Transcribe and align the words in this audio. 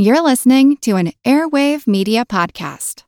You're 0.00 0.22
listening 0.22 0.76
to 0.82 0.94
an 0.94 1.10
Airwave 1.26 1.88
Media 1.88 2.24
Podcast. 2.24 3.02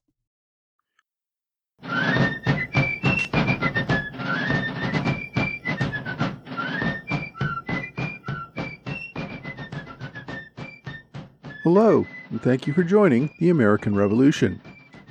Hello, 11.62 12.04
and 12.30 12.42
thank 12.42 12.66
you 12.66 12.72
for 12.72 12.82
joining 12.82 13.30
the 13.38 13.50
American 13.50 13.94
Revolution. 13.94 14.60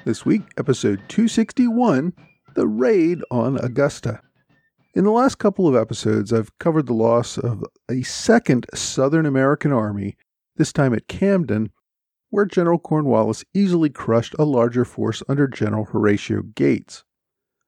This 0.04 0.26
week, 0.26 0.42
episode 0.58 1.02
261 1.08 2.12
The 2.56 2.68
Raid 2.68 3.22
on 3.32 3.58
Augusta. 3.58 4.20
In 4.96 5.06
the 5.06 5.12
last 5.12 5.36
couple 5.36 5.66
of 5.66 5.78
episodes, 5.78 6.34
I've 6.34 6.52
covered 6.60 6.88
the 6.88 6.94
loss 6.94 7.38
of 7.38 7.64
a 7.90 8.02
second 8.02 8.66
Southern 8.74 9.26
American 9.26 9.72
army, 9.72 10.18
this 10.60 10.74
time 10.74 10.94
at 10.94 11.08
Camden, 11.08 11.72
where 12.30 12.46
General 12.46 12.78
Cornwallis 12.78 13.46
easily 13.56 13.90
crushed 13.90 14.36
a 14.38 14.44
larger 14.44 14.86
force 14.86 15.24
under 15.28 15.48
General 15.48 15.86
Horatio 15.86 16.44
Gates. 16.54 17.04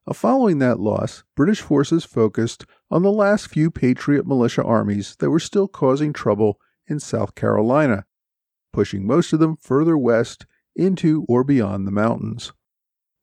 Uh, 0.05 0.14
following 0.14 0.59
that 0.59 0.80
loss, 0.80 1.23
British 1.36 1.62
forces 1.62 2.04
focused 2.04 2.66
on 2.91 3.02
the 3.02 3.12
last 3.12 3.48
few 3.48 3.72
Patriot 3.72 4.27
militia 4.27 4.64
armies 4.64 5.16
that 5.20 5.30
were 5.30 5.40
still 5.40 5.67
causing 5.67 6.12
trouble 6.12 6.59
in 6.86 7.00
South 7.00 7.34
Carolina, 7.34 8.05
pushing 8.73 9.08
most 9.08 9.31
of 9.31 9.39
them 9.39 9.58
further 9.62 9.98
west 9.98 10.45
into 10.76 11.26
or 11.30 11.45
beyond 11.45 11.88
the 11.88 11.92
mountains. 11.92 12.52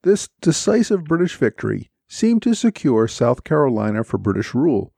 This 0.01 0.29
decisive 0.41 1.03
British 1.03 1.35
victory 1.35 1.91
seemed 2.07 2.41
to 2.41 2.55
secure 2.55 3.07
South 3.07 3.43
Carolina 3.43 4.03
for 4.03 4.17
British 4.17 4.55
rule, 4.55 4.93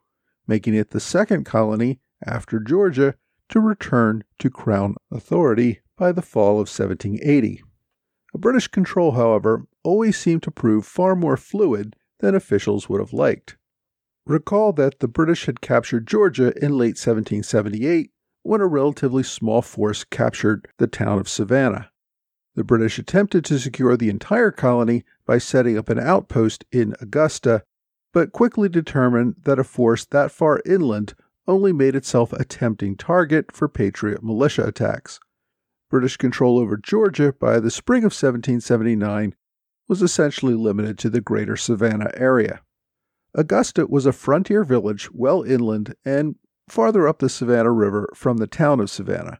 making 0.47 0.75
it 0.75 0.91
the 0.91 0.99
second 1.01 1.43
colony 1.43 1.99
after 2.25 2.59
Georgia 2.59 3.15
to 3.51 3.59
return 3.59 4.23
to 4.39 4.49
Crown 4.49 4.95
authority 5.11 5.81
by 5.97 6.11
the 6.11 6.21
fall 6.21 6.53
of 6.53 6.67
1780. 6.67 7.61
A 8.33 8.37
British 8.37 8.67
control, 8.67 9.11
however, 9.11 9.67
always 9.83 10.17
seemed 10.17 10.41
to 10.43 10.51
prove 10.51 10.85
far 10.85 11.15
more 11.15 11.37
fluid 11.37 11.95
than 12.19 12.33
officials 12.33 12.87
would 12.87 13.01
have 13.01 13.13
liked. 13.13 13.57
Recall 14.25 14.71
that 14.73 14.99
the 14.99 15.07
British 15.07 15.45
had 15.45 15.61
captured 15.61 16.07
Georgia 16.07 16.53
in 16.63 16.77
late 16.77 16.97
1778 16.97 18.11
when 18.43 18.61
a 18.61 18.67
relatively 18.67 19.23
small 19.23 19.61
force 19.61 20.03
captured 20.03 20.67
the 20.77 20.87
town 20.87 21.19
of 21.19 21.27
Savannah. 21.27 21.91
The 22.55 22.63
British 22.63 22.99
attempted 22.99 23.43
to 23.45 23.59
secure 23.59 23.97
the 23.97 24.09
entire 24.09 24.51
colony 24.51 25.03
by 25.25 25.37
setting 25.37 25.77
up 25.77 25.89
an 25.89 25.99
outpost 25.99 26.65
in 26.71 26.95
Augusta, 27.01 27.63
but 28.13 28.31
quickly 28.31 28.69
determined 28.69 29.35
that 29.43 29.59
a 29.59 29.63
force 29.63 30.05
that 30.05 30.31
far 30.31 30.61
inland 30.65 31.15
only 31.47 31.73
made 31.73 31.95
itself 31.95 32.33
a 32.33 32.45
tempting 32.45 32.95
target 32.95 33.51
for 33.51 33.67
Patriot 33.67 34.23
militia 34.23 34.65
attacks. 34.65 35.19
British 35.89 36.17
control 36.17 36.57
over 36.57 36.77
Georgia 36.77 37.33
by 37.33 37.59
the 37.59 37.71
spring 37.71 38.03
of 38.03 38.13
1779 38.13 39.35
was 39.87 40.01
essentially 40.01 40.53
limited 40.53 40.97
to 40.97 41.09
the 41.09 41.19
greater 41.19 41.57
Savannah 41.57 42.11
area. 42.15 42.61
Augusta 43.33 43.85
was 43.87 44.05
a 44.05 44.13
frontier 44.13 44.63
village 44.63 45.09
well 45.11 45.43
inland 45.43 45.95
and 46.05 46.35
farther 46.69 47.07
up 47.07 47.19
the 47.19 47.29
Savannah 47.29 47.71
River 47.71 48.09
from 48.15 48.37
the 48.37 48.47
town 48.47 48.79
of 48.79 48.89
Savannah. 48.89 49.39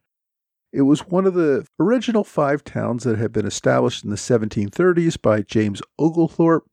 It 0.74 0.84
was 0.84 1.08
one 1.08 1.26
of 1.26 1.34
the 1.34 1.66
original 1.80 2.24
five 2.24 2.64
towns 2.64 3.04
that 3.04 3.18
had 3.18 3.34
been 3.34 3.46
established 3.46 4.04
in 4.04 4.10
the 4.10 4.16
1730s 4.16 5.22
by 5.22 5.42
James 5.42 5.82
Oglethorpe 6.00 6.66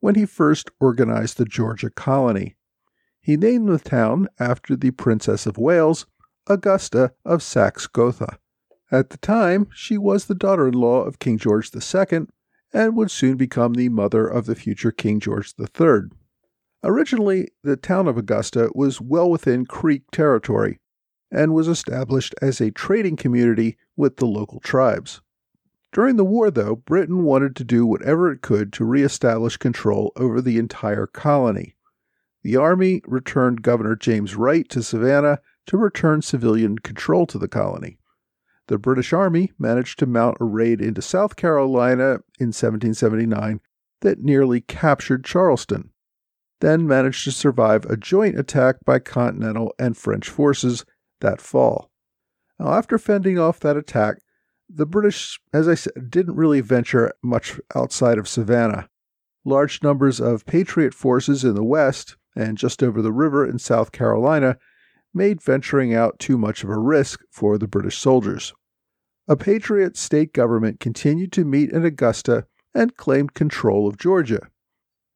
when 0.00 0.16
he 0.16 0.26
first 0.26 0.70
organized 0.80 1.38
the 1.38 1.44
Georgia 1.44 1.90
colony. 1.90 2.56
He 3.24 3.38
named 3.38 3.70
the 3.70 3.78
town 3.78 4.28
after 4.38 4.76
the 4.76 4.90
Princess 4.90 5.46
of 5.46 5.56
Wales, 5.56 6.04
Augusta 6.46 7.14
of 7.24 7.42
Saxe 7.42 7.86
Gotha. 7.86 8.38
At 8.92 9.08
the 9.08 9.16
time, 9.16 9.66
she 9.72 9.96
was 9.96 10.26
the 10.26 10.34
daughter 10.34 10.68
in 10.68 10.74
law 10.74 11.04
of 11.04 11.18
King 11.18 11.38
George 11.38 11.70
II 11.74 12.26
and 12.74 12.94
would 12.94 13.10
soon 13.10 13.38
become 13.38 13.72
the 13.72 13.88
mother 13.88 14.28
of 14.28 14.44
the 14.44 14.54
future 14.54 14.90
King 14.92 15.20
George 15.20 15.54
III. 15.58 16.10
Originally, 16.82 17.48
the 17.62 17.78
town 17.78 18.08
of 18.08 18.18
Augusta 18.18 18.68
was 18.74 19.00
well 19.00 19.30
within 19.30 19.64
Creek 19.64 20.02
territory 20.12 20.78
and 21.30 21.54
was 21.54 21.66
established 21.66 22.34
as 22.42 22.60
a 22.60 22.72
trading 22.72 23.16
community 23.16 23.78
with 23.96 24.16
the 24.18 24.26
local 24.26 24.60
tribes. 24.60 25.22
During 25.92 26.16
the 26.16 26.26
war, 26.26 26.50
though, 26.50 26.76
Britain 26.76 27.22
wanted 27.22 27.56
to 27.56 27.64
do 27.64 27.86
whatever 27.86 28.30
it 28.30 28.42
could 28.42 28.70
to 28.74 28.84
reestablish 28.84 29.56
control 29.56 30.12
over 30.14 30.42
the 30.42 30.58
entire 30.58 31.06
colony. 31.06 31.74
The 32.44 32.56
Army 32.56 33.00
returned 33.06 33.62
Governor 33.62 33.96
James 33.96 34.36
Wright 34.36 34.68
to 34.68 34.82
Savannah 34.82 35.38
to 35.66 35.78
return 35.78 36.20
civilian 36.20 36.78
control 36.78 37.26
to 37.28 37.38
the 37.38 37.48
colony. 37.48 37.96
The 38.66 38.76
British 38.76 39.14
Army 39.14 39.52
managed 39.58 39.98
to 40.00 40.06
mount 40.06 40.36
a 40.40 40.44
raid 40.44 40.82
into 40.82 41.00
South 41.00 41.36
Carolina 41.36 42.20
in 42.38 42.52
1779 42.52 43.62
that 44.02 44.20
nearly 44.20 44.60
captured 44.60 45.24
Charleston, 45.24 45.90
then 46.60 46.86
managed 46.86 47.24
to 47.24 47.32
survive 47.32 47.86
a 47.86 47.96
joint 47.96 48.38
attack 48.38 48.76
by 48.84 48.98
Continental 48.98 49.74
and 49.78 49.96
French 49.96 50.28
forces 50.28 50.84
that 51.22 51.40
fall. 51.40 51.90
Now, 52.58 52.74
after 52.74 52.98
fending 52.98 53.38
off 53.38 53.58
that 53.60 53.78
attack, 53.78 54.18
the 54.68 54.86
British, 54.86 55.40
as 55.54 55.66
I 55.66 55.74
said, 55.76 56.10
didn't 56.10 56.36
really 56.36 56.60
venture 56.60 57.10
much 57.22 57.58
outside 57.74 58.18
of 58.18 58.28
Savannah. 58.28 58.90
Large 59.46 59.82
numbers 59.82 60.20
of 60.20 60.44
Patriot 60.44 60.92
forces 60.92 61.42
in 61.42 61.54
the 61.54 61.64
west 61.64 62.16
and 62.34 62.58
just 62.58 62.82
over 62.82 63.00
the 63.00 63.12
river 63.12 63.46
in 63.46 63.58
South 63.58 63.92
Carolina 63.92 64.56
made 65.12 65.40
venturing 65.40 65.94
out 65.94 66.18
too 66.18 66.36
much 66.36 66.64
of 66.64 66.70
a 66.70 66.78
risk 66.78 67.20
for 67.30 67.56
the 67.56 67.68
British 67.68 67.98
soldiers. 67.98 68.52
A 69.28 69.36
Patriot 69.36 69.96
state 69.96 70.32
government 70.32 70.80
continued 70.80 71.32
to 71.32 71.44
meet 71.44 71.70
in 71.70 71.84
Augusta 71.84 72.46
and 72.74 72.96
claimed 72.96 73.34
control 73.34 73.86
of 73.86 73.96
Georgia. 73.96 74.48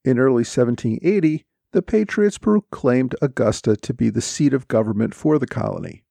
In 0.05 0.19
early 0.19 0.45
1780, 0.45 1.45
the 1.73 1.83
Patriots 1.83 2.39
proclaimed 2.39 3.15
Augusta 3.21 3.77
to 3.77 3.93
be 3.93 4.09
the 4.09 4.23
seat 4.23 4.55
of 4.55 4.69
government 4.69 5.15
for 5.15 5.39
the 5.39 5.47
colony. 5.47 6.05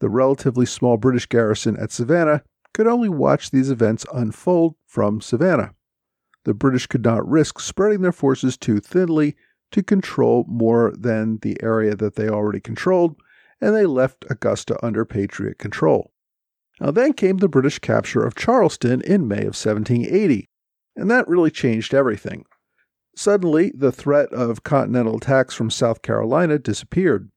The 0.00 0.08
relatively 0.08 0.64
small 0.64 0.96
British 0.96 1.26
garrison 1.26 1.76
at 1.76 1.90
Savannah 1.90 2.42
could 2.72 2.86
only 2.86 3.08
watch 3.08 3.50
these 3.50 3.70
events 3.70 4.06
unfold 4.12 4.76
from 4.86 5.20
Savannah. 5.20 5.74
The 6.44 6.54
British 6.54 6.86
could 6.86 7.04
not 7.04 7.28
risk 7.28 7.58
spreading 7.58 8.02
their 8.02 8.12
forces 8.12 8.56
too 8.56 8.80
thinly 8.80 9.36
to 9.72 9.82
control 9.82 10.44
more 10.48 10.92
than 10.96 11.38
the 11.42 11.62
area 11.62 11.94
that 11.94 12.14
they 12.14 12.28
already 12.28 12.60
controlled, 12.60 13.16
and 13.60 13.74
they 13.74 13.86
left 13.86 14.24
Augusta 14.30 14.78
under 14.84 15.04
Patriot 15.04 15.58
control. 15.58 16.12
Now, 16.80 16.90
then 16.90 17.14
came 17.14 17.38
the 17.38 17.48
British 17.48 17.78
capture 17.78 18.22
of 18.22 18.34
Charleston 18.34 19.00
in 19.00 19.28
May 19.28 19.40
of 19.40 19.56
1780, 19.56 20.48
and 20.94 21.10
that 21.10 21.28
really 21.28 21.50
changed 21.50 21.94
everything. 21.94 22.44
Suddenly, 23.16 23.72
the 23.74 23.92
threat 23.92 24.30
of 24.32 24.62
continental 24.62 25.16
attacks 25.16 25.54
from 25.54 25.70
South 25.70 26.02
Carolina 26.02 26.58
disappeared. 26.58 27.30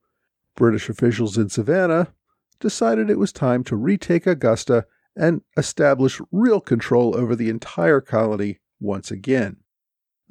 British 0.58 0.90
officials 0.90 1.38
in 1.38 1.48
Savannah 1.50 2.14
decided 2.60 3.10
it 3.10 3.18
was 3.18 3.32
time 3.32 3.64
to 3.64 3.78
retake 3.78 4.28
Augusta 4.28 4.86
and 5.16 5.42
establish 5.56 6.20
real 6.32 6.60
control 6.60 7.16
over 7.16 7.34
the 7.34 7.50
entire 7.50 8.02
colony 8.02 8.60
once 8.82 9.10
again. 9.10 9.58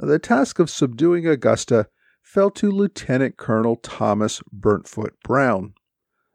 The 0.01 0.21
task 0.21 0.61
of 0.61 0.71
subduing 0.71 1.27
Augusta 1.27 1.89
fell 2.23 2.53
to 2.53 2.71
Lieutenant 2.71 3.37
Colonel 3.37 3.75
Thomas 3.75 4.41
Burntfoot 4.53 5.15
Brown. 5.25 5.75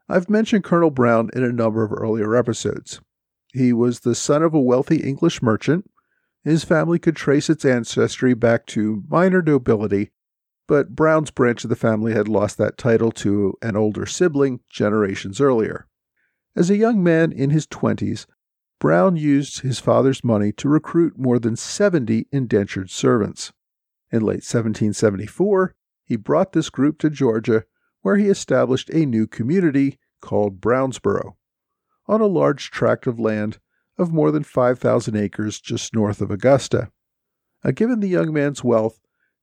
I've 0.10 0.30
mentioned 0.30 0.66
Colonel 0.66 0.92
Brown 0.92 1.30
in 1.34 1.46
a 1.46 1.52
number 1.54 1.82
of 1.82 1.94
earlier 1.94 2.36
episodes. 2.36 3.00
He 3.54 3.72
was 3.72 4.02
the 4.02 4.16
son 4.16 4.44
of 4.44 4.54
a 4.54 4.60
wealthy 4.60 4.98
English 4.98 5.42
merchant. 5.42 5.90
His 6.44 6.66
family 6.66 7.00
could 7.00 7.16
trace 7.16 7.50
its 7.50 7.64
ancestry 7.64 8.34
back 8.34 8.66
to 8.68 9.04
minor 9.08 9.42
nobility, 9.42 10.12
but 10.68 10.94
Brown's 10.94 11.32
branch 11.32 11.64
of 11.64 11.70
the 11.70 11.78
family 11.78 12.12
had 12.12 12.28
lost 12.28 12.58
that 12.58 12.78
title 12.78 13.14
to 13.14 13.54
an 13.62 13.78
older 13.78 14.06
sibling 14.06 14.60
generations 14.70 15.40
earlier. 15.40 15.88
As 16.54 16.70
a 16.70 16.76
young 16.76 17.02
man 17.02 17.32
in 17.32 17.50
his 17.50 17.66
twenties, 17.66 18.28
Brown 18.84 19.16
used 19.16 19.62
his 19.62 19.80
father's 19.80 20.26
money 20.26 20.52
to 20.52 20.68
recruit 20.68 21.18
more 21.18 21.40
than 21.40 21.56
70 21.56 22.28
indentured 22.34 22.90
servants. 22.90 23.54
In 24.14 24.22
late 24.22 24.46
1774, 24.46 25.74
he 26.06 26.18
brought 26.18 26.52
this 26.52 26.70
group 26.70 27.00
to 27.00 27.10
Georgia, 27.10 27.64
where 28.04 28.18
he 28.18 28.28
established 28.28 28.92
a 28.92 29.08
new 29.08 29.26
community 29.26 29.98
called 30.22 30.62
Brownsboro, 30.62 31.36
on 32.06 32.22
a 32.22 32.28
large 32.28 32.70
tract 32.70 33.08
of 33.08 33.20
land 33.20 33.58
of 33.98 34.14
more 34.14 34.30
than 34.30 34.44
5,000 34.44 35.16
acres 35.16 35.60
just 35.60 35.96
north 35.96 36.22
of 36.22 36.30
Augusta. 36.30 36.92
Now, 37.64 37.72
given 37.72 38.02
the 38.02 38.08
young 38.08 38.32
man's 38.32 38.64
wealth, 38.64 39.00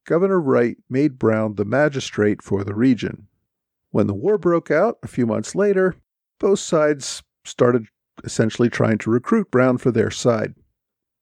Governor 0.06 0.40
Wright 0.40 0.76
made 0.88 1.18
Brown 1.18 1.56
the 1.56 1.64
magistrate 1.64 2.40
for 2.40 2.62
the 2.62 2.74
region. 2.74 3.26
When 3.90 4.06
the 4.06 4.14
war 4.14 4.38
broke 4.38 4.70
out 4.70 4.98
a 5.02 5.08
few 5.08 5.26
months 5.26 5.56
later, 5.56 5.96
both 6.38 6.60
sides 6.60 7.24
started 7.44 7.86
essentially 8.22 8.70
trying 8.70 8.98
to 8.98 9.10
recruit 9.10 9.50
Brown 9.50 9.78
for 9.78 9.90
their 9.90 10.12
side. 10.12 10.54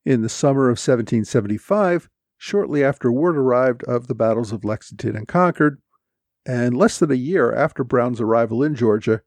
In 0.05 0.21
the 0.21 0.29
summer 0.29 0.65
of 0.65 0.77
1775, 0.79 2.11
shortly 2.39 2.83
after 2.83 3.13
word 3.13 3.37
arrived 3.37 3.85
of 3.85 4.07
the 4.07 4.15
battles 4.15 4.53
of 4.53 4.65
Lexington 4.65 5.17
and 5.17 5.29
Concord, 5.29 5.83
and 6.47 6.77
less 6.77 6.99
than 6.99 7.11
a 7.11 7.17
year 7.17 7.53
after 7.53 7.85
Brown's 7.85 8.21
arrival 8.21 8.63
in 8.63 8.75
Georgia, 8.75 9.23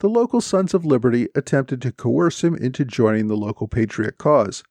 the 0.00 0.08
local 0.08 0.40
Sons 0.40 0.74
of 0.74 0.84
Liberty 0.84 1.28
attempted 1.34 1.80
to 1.82 1.92
coerce 1.92 2.42
him 2.42 2.54
into 2.56 2.84
joining 2.84 3.28
the 3.28 3.36
local 3.36 3.68
Patriot 3.68 4.18
cause. 4.18 4.64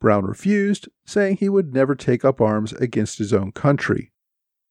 Brown 0.00 0.24
refused, 0.24 0.88
saying 1.06 1.36
he 1.36 1.48
would 1.48 1.72
never 1.72 1.94
take 1.94 2.24
up 2.24 2.40
arms 2.40 2.72
against 2.74 3.18
his 3.18 3.32
own 3.32 3.52
country. 3.52 4.12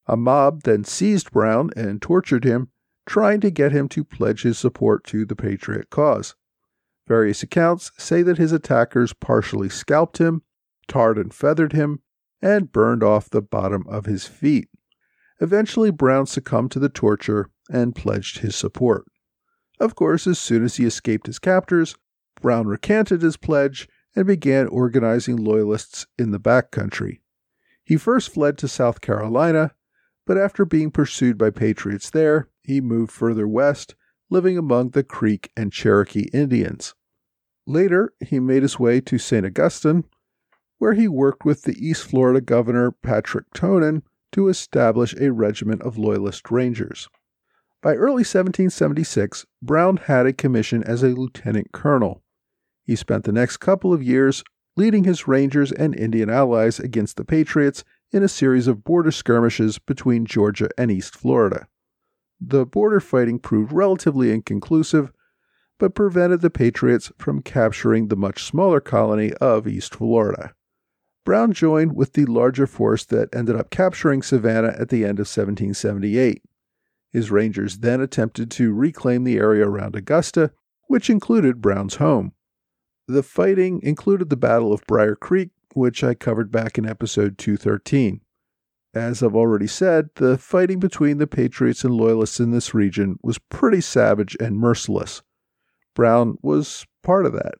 A 0.07 0.18
mob 0.18 0.63
then 0.63 0.84
seized 0.84 1.31
Brown 1.31 1.69
and 1.75 2.02
tortured 2.02 2.44
him, 2.44 2.69
trying 3.06 3.40
to 3.42 3.52
get 3.52 3.72
him 3.72 3.88
to 3.90 4.04
pledge 4.04 4.42
his 4.42 4.57
support 4.57 5.04
to 5.06 5.24
the 5.24 5.36
Patriot 5.36 5.90
cause. 5.90 6.36
Various 7.07 7.42
accounts 7.42 7.92
say 7.98 8.22
that 8.24 8.38
his 8.38 8.52
attackers 8.52 9.13
partially 9.13 9.69
scalped 9.69 10.18
him, 10.18 10.44
tarred 10.88 11.18
and 11.18 11.34
feathered 11.34 11.74
him, 11.74 12.02
and 12.41 12.71
burned 12.71 13.03
off 13.03 13.30
the 13.30 13.41
bottom 13.41 13.86
of 13.88 14.06
his 14.06 14.25
feet. 14.25 14.69
Eventually, 15.41 15.91
Brown 15.91 16.25
succumbed 16.25 16.71
to 16.71 16.80
the 16.80 16.89
torture 16.89 17.50
and 17.69 17.95
pledged 17.95 18.39
his 18.39 18.56
support. 18.56 19.06
Of 19.80 19.95
course, 19.95 20.27
as 20.27 20.39
soon 20.39 20.63
as 20.63 20.75
he 20.75 20.86
escaped 20.86 21.27
his 21.27 21.39
captors, 21.39 21.95
Brown 22.41 22.68
recanted 22.68 23.21
his 23.21 23.38
pledge 23.38 23.88
and 24.15 24.25
began 24.25 24.68
organizing 24.68 25.38
Loyalists 25.38 26.07
in 26.18 26.31
the 26.31 26.39
back 26.39 26.71
country. 26.71 27.21
He 27.83 27.97
first 27.97 28.33
fled 28.33 28.57
to 28.59 28.68
South 28.68 29.01
Carolina, 29.01 29.71
but 30.25 30.38
after 30.38 30.65
being 30.65 30.92
pursued 30.92 31.38
by 31.38 31.50
Patriots 31.50 32.09
there, 32.09 32.50
he 32.62 32.81
moved 32.81 33.12
further 33.12 33.47
west, 33.47 33.95
living 34.30 34.57
among 34.57 34.92
the 34.92 35.03
Creek 35.03 35.51
and 35.56 35.71
Cherokee 35.71 36.30
Indians. 36.33 36.94
Later, 37.65 38.13
he 38.19 38.39
made 38.39 38.62
his 38.62 38.77
way 38.77 39.01
to 39.01 39.18
St. 39.18 39.45
Augustine, 39.45 40.03
where 40.80 40.94
he 40.94 41.08
worked 41.08 41.46
with 41.46 41.64
the 41.64 41.78
East 41.78 42.04
Florida 42.04 42.42
Governor 42.42 42.92
Patrick 42.92 43.46
Tonyn 43.54 44.02
to 44.31 44.48
establish 44.48 45.14
a 45.16 45.31
regiment 45.31 45.81
of 45.81 45.98
Loyalist 45.98 46.50
Rangers. 46.50 47.08
By 47.81 47.96
early 47.96 48.24
1776, 48.24 49.46
Brown 49.62 49.98
had 49.98 50.26
a 50.26 50.34
commission 50.34 50.84
as 50.84 51.04
a 51.04 51.10
lieutenant 51.10 51.72
colonel. 51.72 52.24
He 52.86 52.96
spent 52.96 53.24
the 53.24 53.31
next 53.31 53.58
couple 53.58 53.94
of 53.94 54.04
years 54.04 54.44
leading 54.76 55.04
his 55.04 55.28
Rangers 55.28 55.72
and 55.72 55.96
Indian 55.96 56.30
allies 56.30 56.80
against 56.80 57.18
the 57.18 57.26
Patriots 57.26 57.84
in 58.12 58.24
a 58.24 58.28
series 58.28 58.68
of 58.68 58.84
border 58.84 59.12
skirmishes 59.12 59.80
between 59.80 60.26
Georgia 60.26 60.70
and 60.78 60.90
East 60.90 61.16
Florida. 61.16 61.68
The 62.40 62.66
border 62.66 63.00
fighting 63.00 63.40
proved 63.40 63.74
relatively 63.74 64.31
inconclusive, 64.31 65.12
but 65.78 65.96
prevented 65.96 66.42
the 66.42 66.50
Patriots 66.50 67.12
from 67.18 67.42
capturing 67.42 68.08
the 68.08 68.16
much 68.16 68.44
smaller 68.44 68.80
colony 68.80 69.34
of 69.36 69.68
East 69.68 69.96
Florida. 69.96 70.54
Brown 71.25 71.54
joined 71.54 71.95
with 71.95 72.13
the 72.13 72.25
larger 72.25 72.66
force 72.66 73.06
that 73.06 73.33
ended 73.36 73.56
up 73.56 73.69
capturing 73.69 74.21
Savannah 74.21 74.75
at 74.80 74.89
the 74.89 75.04
end 75.04 75.19
of 75.19 75.27
1778. 75.27 76.44
His 77.12 77.31
Rangers 77.31 77.80
then 77.80 78.01
attempted 78.01 78.51
to 78.51 78.74
reclaim 78.74 79.24
the 79.24 79.38
area 79.38 79.68
around 79.68 79.95
Augusta, 79.95 80.51
which 80.88 81.10
included 81.10 81.62
Brown's 81.62 81.95
home. 81.95 82.33
The 83.07 83.24
fighting 83.24 83.81
included 83.81 84.30
the 84.30 84.38
Battle 84.38 84.71
of 84.71 84.86
Brier 84.88 85.16
Creek, 85.16 85.50
which 85.74 86.04
I 86.04 86.13
covered 86.13 86.51
back 86.51 86.77
in 86.77 86.86
episode 86.86 87.38
213. 87.38 88.21
As 88.94 89.21
I've 89.21 89.36
already 89.36 89.68
said, 89.68 90.10
the 90.16 90.38
fighting 90.38 90.80
between 90.80 91.19
the 91.19 91.27
Patriots 91.27 91.83
and 91.83 91.94
Loyalists 91.94 92.39
in 92.39 92.51
this 92.51 92.74
region 92.74 93.19
was 93.21 93.38
pretty 93.38 93.81
savage 93.81 94.36
and 94.39 94.57
merciless. 94.57 95.21
Brown 95.95 96.38
was 96.42 96.88
part 97.04 97.25
of 97.25 97.33
that. 97.33 97.56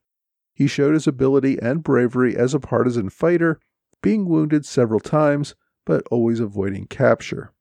He 0.59 0.67
showed 0.67 0.94
his 0.94 1.07
ability 1.07 1.57
and 1.61 1.81
bravery 1.81 2.35
as 2.35 2.53
a 2.53 2.59
partisan 2.59 3.07
fighter, 3.09 3.61
being 4.03 4.27
wounded 4.27 4.65
several 4.65 5.00
times, 5.00 5.56
but 5.85 6.06
always 6.11 6.41
avoiding 6.41 6.88
capture. 6.88 7.53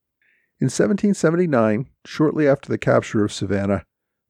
In 0.58 0.64
1779, 0.64 1.90
shortly 2.04 2.48
after 2.48 2.68
the 2.68 2.76
capture 2.76 3.24
of 3.24 3.32
Savannah, 3.32 3.84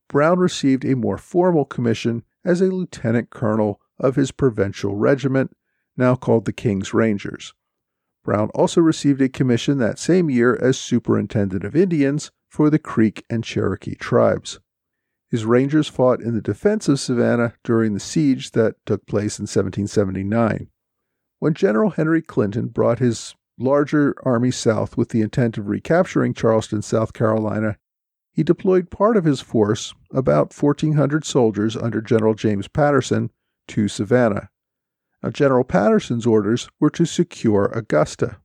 Brown 0.07 0.39
received 0.39 0.85
a 0.85 0.97
more 0.97 1.17
formal 1.17 1.65
commission 1.65 2.25
as 2.45 2.61
a 2.61 2.67
lieutenant 2.67 3.31
colonel 3.31 3.81
of 3.99 4.17
his 4.17 4.33
provincial 4.33 4.95
regiment, 4.95 5.57
now 5.97 6.15
called 6.15 6.45
the 6.45 6.53
King's 6.53 6.93
Rangers. 6.93 7.55
Brown 8.23 8.51
also 8.51 8.83
received 8.83 9.23
a 9.23 9.31
commission 9.31 9.79
that 9.79 9.99
same 9.99 10.29
year 10.29 10.59
as 10.61 10.79
Superintendent 10.79 11.65
of 11.65 11.75
Indians 11.75 12.33
for 12.51 12.69
the 12.69 12.79
Creek 12.79 13.25
and 13.31 13.43
Cherokee 13.43 13.95
tribes. 13.95 14.61
His 15.31 15.45
Rangers 15.45 15.89
fought 15.89 16.23
in 16.23 16.35
the 16.35 16.41
defense 16.41 16.89
of 16.89 16.99
Savannah 16.99 17.55
during 17.63 17.93
the 17.93 18.01
siege 18.01 18.53
that 18.53 18.77
took 18.87 19.07
place 19.07 19.39
in 19.39 19.43
1779. 19.43 20.69
When 21.39 21.55
General 21.55 21.91
Henry 21.91 22.23
Clinton 22.23 22.69
brought 22.69 22.99
his 22.99 23.35
larger 23.59 24.15
army 24.23 24.51
south 24.51 24.97
with 24.97 25.11
the 25.11 25.21
intent 25.21 25.59
of 25.59 25.69
recapturing 25.69 26.33
Charleston, 26.33 26.81
South 26.81 27.13
Carolina, 27.13 27.77
he 28.33 28.43
deployed 28.43 28.91
part 28.91 29.17
of 29.17 29.25
his 29.25 29.41
force, 29.41 29.95
about 30.13 30.55
1,400 30.55 31.25
soldiers 31.25 31.77
under 31.77 32.01
General 32.01 32.35
James 32.35 32.69
Patterson, 32.69 33.31
to 33.67 33.89
Savannah. 33.89 34.49
Now, 35.23 35.31
General 35.31 35.65
Patterson's 35.65 36.27
orders 36.27 36.71
were 36.81 36.91
to 36.91 37.05
secure 37.05 37.67
Augusta. 37.67 38.39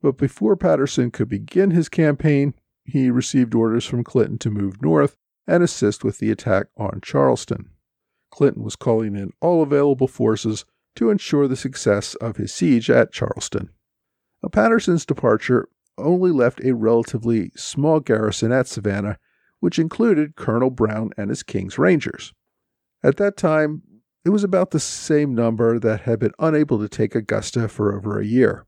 But 0.00 0.16
before 0.16 0.56
Patterson 0.56 1.10
could 1.10 1.28
begin 1.28 1.70
his 1.70 1.88
campaign, 1.88 2.54
he 2.84 3.10
received 3.10 3.54
orders 3.54 3.84
from 3.84 4.02
Clinton 4.02 4.38
to 4.38 4.50
move 4.50 4.82
north 4.82 5.16
and 5.48 5.62
assist 5.62 6.04
with 6.04 6.18
the 6.18 6.30
attack 6.30 6.66
on 6.76 7.00
Charleston. 7.02 7.70
Clinton 8.30 8.62
was 8.62 8.76
calling 8.76 9.16
in 9.16 9.32
all 9.40 9.62
available 9.62 10.06
forces 10.06 10.64
to 10.94 11.10
ensure 11.10 11.48
the 11.48 11.56
success 11.56 12.14
of 12.16 12.36
his 12.36 12.52
siege 12.52 12.90
at 12.90 13.12
Charleston. 13.12 13.70
Now, 14.42 14.50
Patterson's 14.50 15.06
departure 15.06 15.68
only 15.96 16.30
left 16.30 16.62
a 16.62 16.74
relatively 16.74 17.50
small 17.56 17.98
garrison 17.98 18.52
at 18.52 18.68
Savannah, 18.68 19.18
which 19.60 19.78
included 19.78 20.36
Colonel 20.36 20.70
Brown 20.70 21.10
and 21.16 21.30
his 21.30 21.42
King's 21.42 21.78
Rangers. 21.78 22.32
At 23.02 23.16
that 23.16 23.36
time, 23.36 23.82
it 24.24 24.30
was 24.30 24.44
about 24.44 24.70
the 24.70 24.80
same 24.80 25.34
number 25.34 25.78
that 25.78 26.02
had 26.02 26.18
been 26.18 26.34
unable 26.38 26.78
to 26.78 26.88
take 26.88 27.14
Augusta 27.14 27.68
for 27.68 27.96
over 27.96 28.20
a 28.20 28.26
year. 28.26 28.66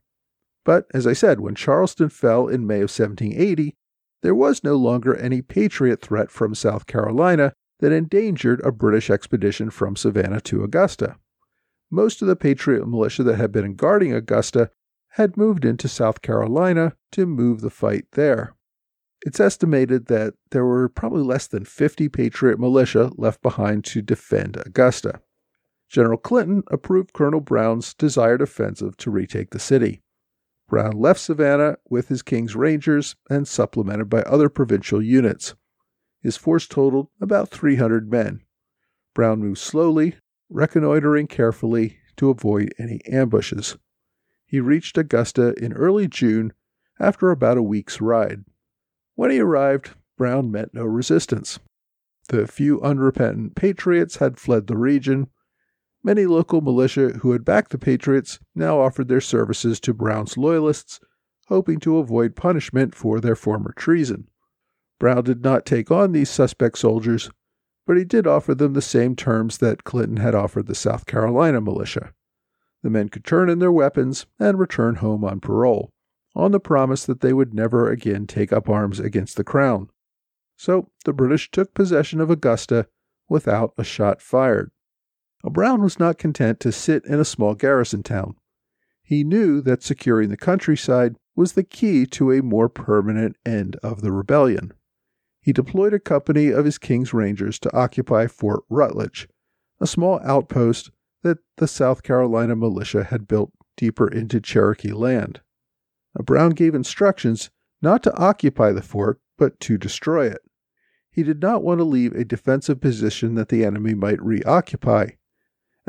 But, 0.64 0.86
as 0.94 1.06
I 1.06 1.12
said, 1.12 1.40
when 1.40 1.54
Charleston 1.54 2.08
fell 2.08 2.48
in 2.48 2.66
May 2.66 2.76
of 2.76 2.90
1780, 2.90 3.76
there 4.22 4.34
was 4.34 4.64
no 4.64 4.76
longer 4.76 5.16
any 5.16 5.42
Patriot 5.42 6.00
threat 6.00 6.30
from 6.30 6.54
South 6.54 6.86
Carolina 6.86 7.52
that 7.80 7.92
endangered 7.92 8.60
a 8.60 8.72
British 8.72 9.10
expedition 9.10 9.70
from 9.70 9.96
Savannah 9.96 10.40
to 10.42 10.62
Augusta. 10.62 11.16
Most 11.90 12.22
of 12.22 12.28
the 12.28 12.36
Patriot 12.36 12.86
militia 12.86 13.22
that 13.24 13.36
had 13.36 13.50
been 13.50 13.74
guarding 13.74 14.12
Augusta 14.12 14.70
had 15.14 15.36
moved 15.36 15.64
into 15.64 15.88
South 15.88 16.22
Carolina 16.22 16.94
to 17.12 17.26
move 17.26 17.60
the 17.60 17.70
fight 17.70 18.06
there. 18.12 18.54
It's 19.22 19.40
estimated 19.40 20.06
that 20.06 20.34
there 20.50 20.64
were 20.64 20.88
probably 20.88 21.22
less 21.22 21.46
than 21.46 21.64
50 21.64 22.08
Patriot 22.08 22.58
militia 22.58 23.10
left 23.16 23.42
behind 23.42 23.84
to 23.86 24.02
defend 24.02 24.56
Augusta. 24.64 25.20
General 25.88 26.18
Clinton 26.18 26.62
approved 26.70 27.12
Colonel 27.12 27.40
Brown's 27.40 27.92
desired 27.94 28.40
offensive 28.40 28.96
to 28.98 29.10
retake 29.10 29.50
the 29.50 29.58
city. 29.58 30.00
Brown 30.70 30.92
left 30.92 31.20
Savannah 31.20 31.76
with 31.90 32.08
his 32.08 32.22
King's 32.22 32.56
Rangers 32.56 33.16
and 33.28 33.46
supplemented 33.46 34.08
by 34.08 34.22
other 34.22 34.48
provincial 34.48 35.02
units. 35.02 35.54
His 36.22 36.38
force 36.38 36.66
totaled 36.66 37.08
about 37.20 37.50
300 37.50 38.10
men. 38.10 38.40
Brown 39.12 39.40
moved 39.40 39.58
slowly, 39.58 40.16
reconnoitering 40.48 41.26
carefully 41.26 41.98
to 42.16 42.30
avoid 42.30 42.72
any 42.78 43.04
ambushes 43.04 43.76
he 44.50 44.58
reached 44.58 44.98
Augusta 44.98 45.54
in 45.62 45.72
early 45.74 46.08
June 46.08 46.52
after 46.98 47.30
about 47.30 47.56
a 47.56 47.62
week's 47.62 48.00
ride. 48.00 48.44
When 49.14 49.30
he 49.30 49.38
arrived, 49.38 49.90
Brown 50.18 50.50
met 50.50 50.74
no 50.74 50.84
resistance. 50.84 51.60
The 52.30 52.48
few 52.48 52.82
unrepentant 52.82 53.54
patriots 53.54 54.16
had 54.16 54.40
fled 54.40 54.66
the 54.66 54.76
region. 54.76 55.28
Many 56.02 56.24
local 56.24 56.62
militia 56.62 57.10
who 57.18 57.32
had 57.32 57.44
backed 57.44 57.72
the 57.72 57.78
patriots 57.78 58.40
now 58.54 58.80
offered 58.80 59.08
their 59.08 59.20
services 59.20 59.78
to 59.80 59.92
Brown's 59.92 60.38
loyalists, 60.38 60.98
hoping 61.48 61.78
to 61.80 61.98
avoid 61.98 62.36
punishment 62.36 62.94
for 62.94 63.20
their 63.20 63.36
former 63.36 63.72
treason. 63.72 64.28
Brown 64.98 65.24
did 65.24 65.42
not 65.42 65.66
take 65.66 65.90
on 65.90 66.12
these 66.12 66.30
suspect 66.30 66.78
soldiers, 66.78 67.30
but 67.86 67.96
he 67.96 68.04
did 68.04 68.26
offer 68.26 68.54
them 68.54 68.72
the 68.72 68.82
same 68.82 69.14
terms 69.16 69.58
that 69.58 69.84
Clinton 69.84 70.18
had 70.18 70.34
offered 70.34 70.66
the 70.66 70.74
South 70.74 71.06
Carolina 71.06 71.60
militia. 71.60 72.14
The 72.82 72.90
men 72.90 73.08
could 73.08 73.24
turn 73.24 73.50
in 73.50 73.58
their 73.58 73.72
weapons 73.72 74.26
and 74.38 74.58
return 74.58 74.96
home 74.96 75.24
on 75.24 75.40
parole, 75.40 75.92
on 76.34 76.52
the 76.52 76.60
promise 76.60 77.04
that 77.04 77.20
they 77.20 77.32
would 77.32 77.52
never 77.52 77.90
again 77.90 78.26
take 78.26 78.52
up 78.52 78.68
arms 78.68 79.00
against 79.00 79.36
the 79.36 79.44
crown. 79.44 79.90
So 80.56 80.90
the 81.04 81.12
British 81.12 81.50
took 81.50 81.74
possession 81.74 82.20
of 82.20 82.30
Augusta 82.30 82.86
without 83.28 83.74
a 83.76 83.84
shot 83.84 84.22
fired. 84.22 84.70
Brown 85.42 85.82
was 85.82 85.98
not 85.98 86.18
content 86.18 86.60
to 86.60 86.72
sit 86.72 87.04
in 87.06 87.18
a 87.18 87.24
small 87.24 87.54
garrison 87.54 88.02
town. 88.02 88.36
He 89.02 89.24
knew 89.24 89.60
that 89.62 89.82
securing 89.82 90.28
the 90.28 90.36
countryside 90.36 91.16
was 91.34 91.52
the 91.52 91.64
key 91.64 92.06
to 92.06 92.30
a 92.30 92.42
more 92.42 92.68
permanent 92.68 93.36
end 93.44 93.76
of 93.76 94.02
the 94.02 94.12
rebellion. 94.12 94.72
He 95.40 95.52
deployed 95.52 95.94
a 95.94 95.98
company 95.98 96.48
of 96.48 96.66
his 96.66 96.78
King's 96.78 97.14
Rangers 97.14 97.58
to 97.60 97.74
occupy 97.76 98.26
Fort 98.26 98.62
Rutledge, 98.68 99.28
a 99.80 99.86
small 99.86 100.20
outpost 100.22 100.90
that 101.22 101.38
the 101.56 101.66
South 101.66 102.02
Carolina 102.02 102.54
militia 102.54 103.04
had 103.04 103.26
built 103.26 103.50
deeper 103.76 104.06
into 104.06 104.40
Cherokee 104.40 104.92
land. 104.92 105.40
Brown 106.22 106.50
gave 106.50 106.74
instructions 106.74 107.50
not 107.80 108.02
to 108.02 108.14
occupy 108.16 108.72
the 108.72 108.82
fort, 108.82 109.20
but 109.38 109.58
to 109.60 109.78
destroy 109.78 110.26
it. 110.26 110.42
he 111.10 111.22
did 111.22 111.40
not 111.40 111.62
want 111.62 111.78
to 111.78 111.84
leave 111.84 112.14
a 112.14 112.24
defensive 112.24 112.80
position 112.80 113.34
that 113.34 113.48
the 113.48 113.64
enemy 113.64 113.94
might 113.94 114.22
reoccupy. 114.22 115.08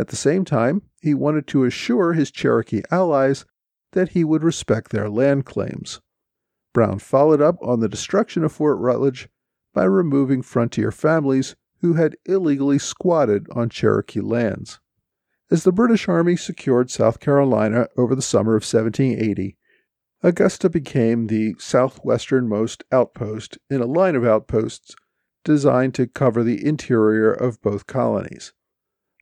At 0.01 0.07
the 0.07 0.15
same 0.15 0.45
time, 0.45 0.81
he 0.99 1.13
wanted 1.13 1.45
to 1.49 1.63
assure 1.63 2.13
his 2.13 2.31
Cherokee 2.31 2.81
allies 2.89 3.45
that 3.91 4.09
he 4.09 4.23
would 4.23 4.43
respect 4.43 4.89
their 4.89 5.07
land 5.07 5.45
claims. 5.45 6.01
Brown 6.73 6.97
followed 6.97 7.39
up 7.39 7.59
on 7.61 7.81
the 7.81 7.87
destruction 7.87 8.43
of 8.43 8.51
Fort 8.51 8.79
Rutledge 8.79 9.29
by 9.75 9.83
removing 9.83 10.41
frontier 10.41 10.91
families 10.91 11.55
who 11.81 11.93
had 11.93 12.17
illegally 12.25 12.79
squatted 12.79 13.45
on 13.51 13.69
Cherokee 13.69 14.21
lands. 14.21 14.79
As 15.51 15.65
the 15.65 15.71
British 15.71 16.09
Army 16.09 16.35
secured 16.35 16.89
South 16.89 17.19
Carolina 17.19 17.87
over 17.95 18.15
the 18.15 18.23
summer 18.23 18.55
of 18.55 18.63
1780, 18.63 19.55
Augusta 20.23 20.67
became 20.67 21.27
the 21.27 21.53
southwesternmost 21.59 22.83
outpost 22.91 23.59
in 23.69 23.81
a 23.81 23.85
line 23.85 24.15
of 24.15 24.25
outposts 24.25 24.95
designed 25.43 25.93
to 25.93 26.07
cover 26.07 26.43
the 26.43 26.65
interior 26.65 27.31
of 27.31 27.61
both 27.61 27.85
colonies. 27.85 28.51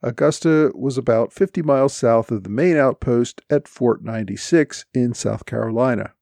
Augusta 0.01 0.72
was 0.75 0.98
about 0.98 1.34
50 1.34 1.62
miles 1.62 1.94
south 1.94 2.32
of 2.32 2.44
the 2.44 2.50
main 2.50 2.77
outpost 2.77 3.41
at 3.50 3.68
Fort 3.68 4.01
96 4.01 4.86
in 4.94 5.13
South 5.13 5.46
Carolina. 5.46 6.13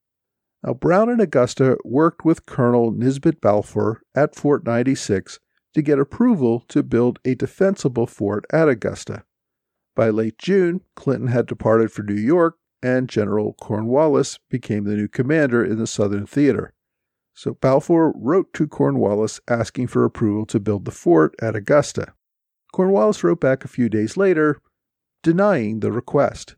Now, 0.64 0.74
Brown 0.74 1.10
and 1.10 1.22
Augusta 1.22 1.78
worked 1.86 2.26
with 2.26 2.48
Colonel 2.48 2.92
Nisbet 2.92 3.40
Balfour 3.40 4.02
at 4.16 4.36
Fort 4.36 4.66
96 4.66 5.40
to 5.76 5.82
get 5.84 6.00
approval 6.00 6.62
to 6.70 6.82
build 6.82 7.20
a 7.24 7.36
defensible 7.36 8.08
fort 8.08 8.46
at 8.52 8.68
Augusta. 8.68 9.24
By 9.96 10.10
late 10.10 10.40
June, 10.40 10.82
Clinton 10.96 11.28
had 11.28 11.46
departed 11.46 11.92
for 11.92 12.02
New 12.02 12.16
York, 12.16 12.58
and 12.82 13.08
General 13.08 13.54
Cornwallis 13.54 14.40
became 14.50 14.86
the 14.86 14.96
new 14.96 15.08
commander 15.08 15.64
in 15.64 15.78
the 15.78 15.88
Southern 15.88 16.26
Theater. 16.26 16.74
So 17.36 17.54
Balfour 17.54 18.14
wrote 18.16 18.54
to 18.54 18.68
Cornwallis 18.68 19.40
asking 19.48 19.88
for 19.88 20.04
approval 20.04 20.48
to 20.48 20.60
build 20.60 20.86
the 20.86 20.92
fort 20.92 21.36
at 21.40 21.56
Augusta. 21.56 22.14
Cornwallis 22.74 23.24
wrote 23.24 23.40
back 23.40 23.64
a 23.64 23.70
few 23.70 23.90
days 23.90 24.18
later, 24.18 24.62
denying 25.24 25.80
the 25.80 25.92
request. 25.92 26.56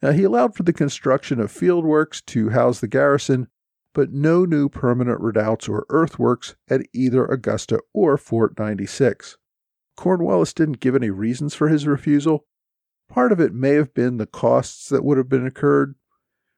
Now, 0.00 0.12
he 0.12 0.24
allowed 0.24 0.56
for 0.56 0.64
the 0.64 0.72
construction 0.72 1.40
of 1.40 1.52
fieldworks 1.52 2.24
to 2.26 2.50
house 2.50 2.80
the 2.80 2.88
garrison, 2.88 3.48
but 3.94 4.12
no 4.12 4.44
new 4.44 4.68
permanent 4.68 5.20
redoubts 5.20 5.68
or 5.68 5.86
earthworks 5.90 6.56
at 6.68 6.86
either 6.92 7.24
Augusta 7.26 7.80
or 7.92 8.16
Fort 8.16 8.58
96. 8.58 9.36
Cornwallis 9.96 10.52
didn't 10.52 10.80
give 10.80 10.96
any 10.96 11.10
reasons 11.10 11.54
for 11.54 11.68
his 11.68 11.86
refusal. 11.86 12.46
Part 13.08 13.30
of 13.30 13.40
it 13.40 13.52
may 13.52 13.74
have 13.74 13.92
been 13.92 14.16
the 14.16 14.26
costs 14.26 14.88
that 14.88 15.04
would 15.04 15.18
have 15.18 15.28
been 15.28 15.44
incurred. 15.44 15.94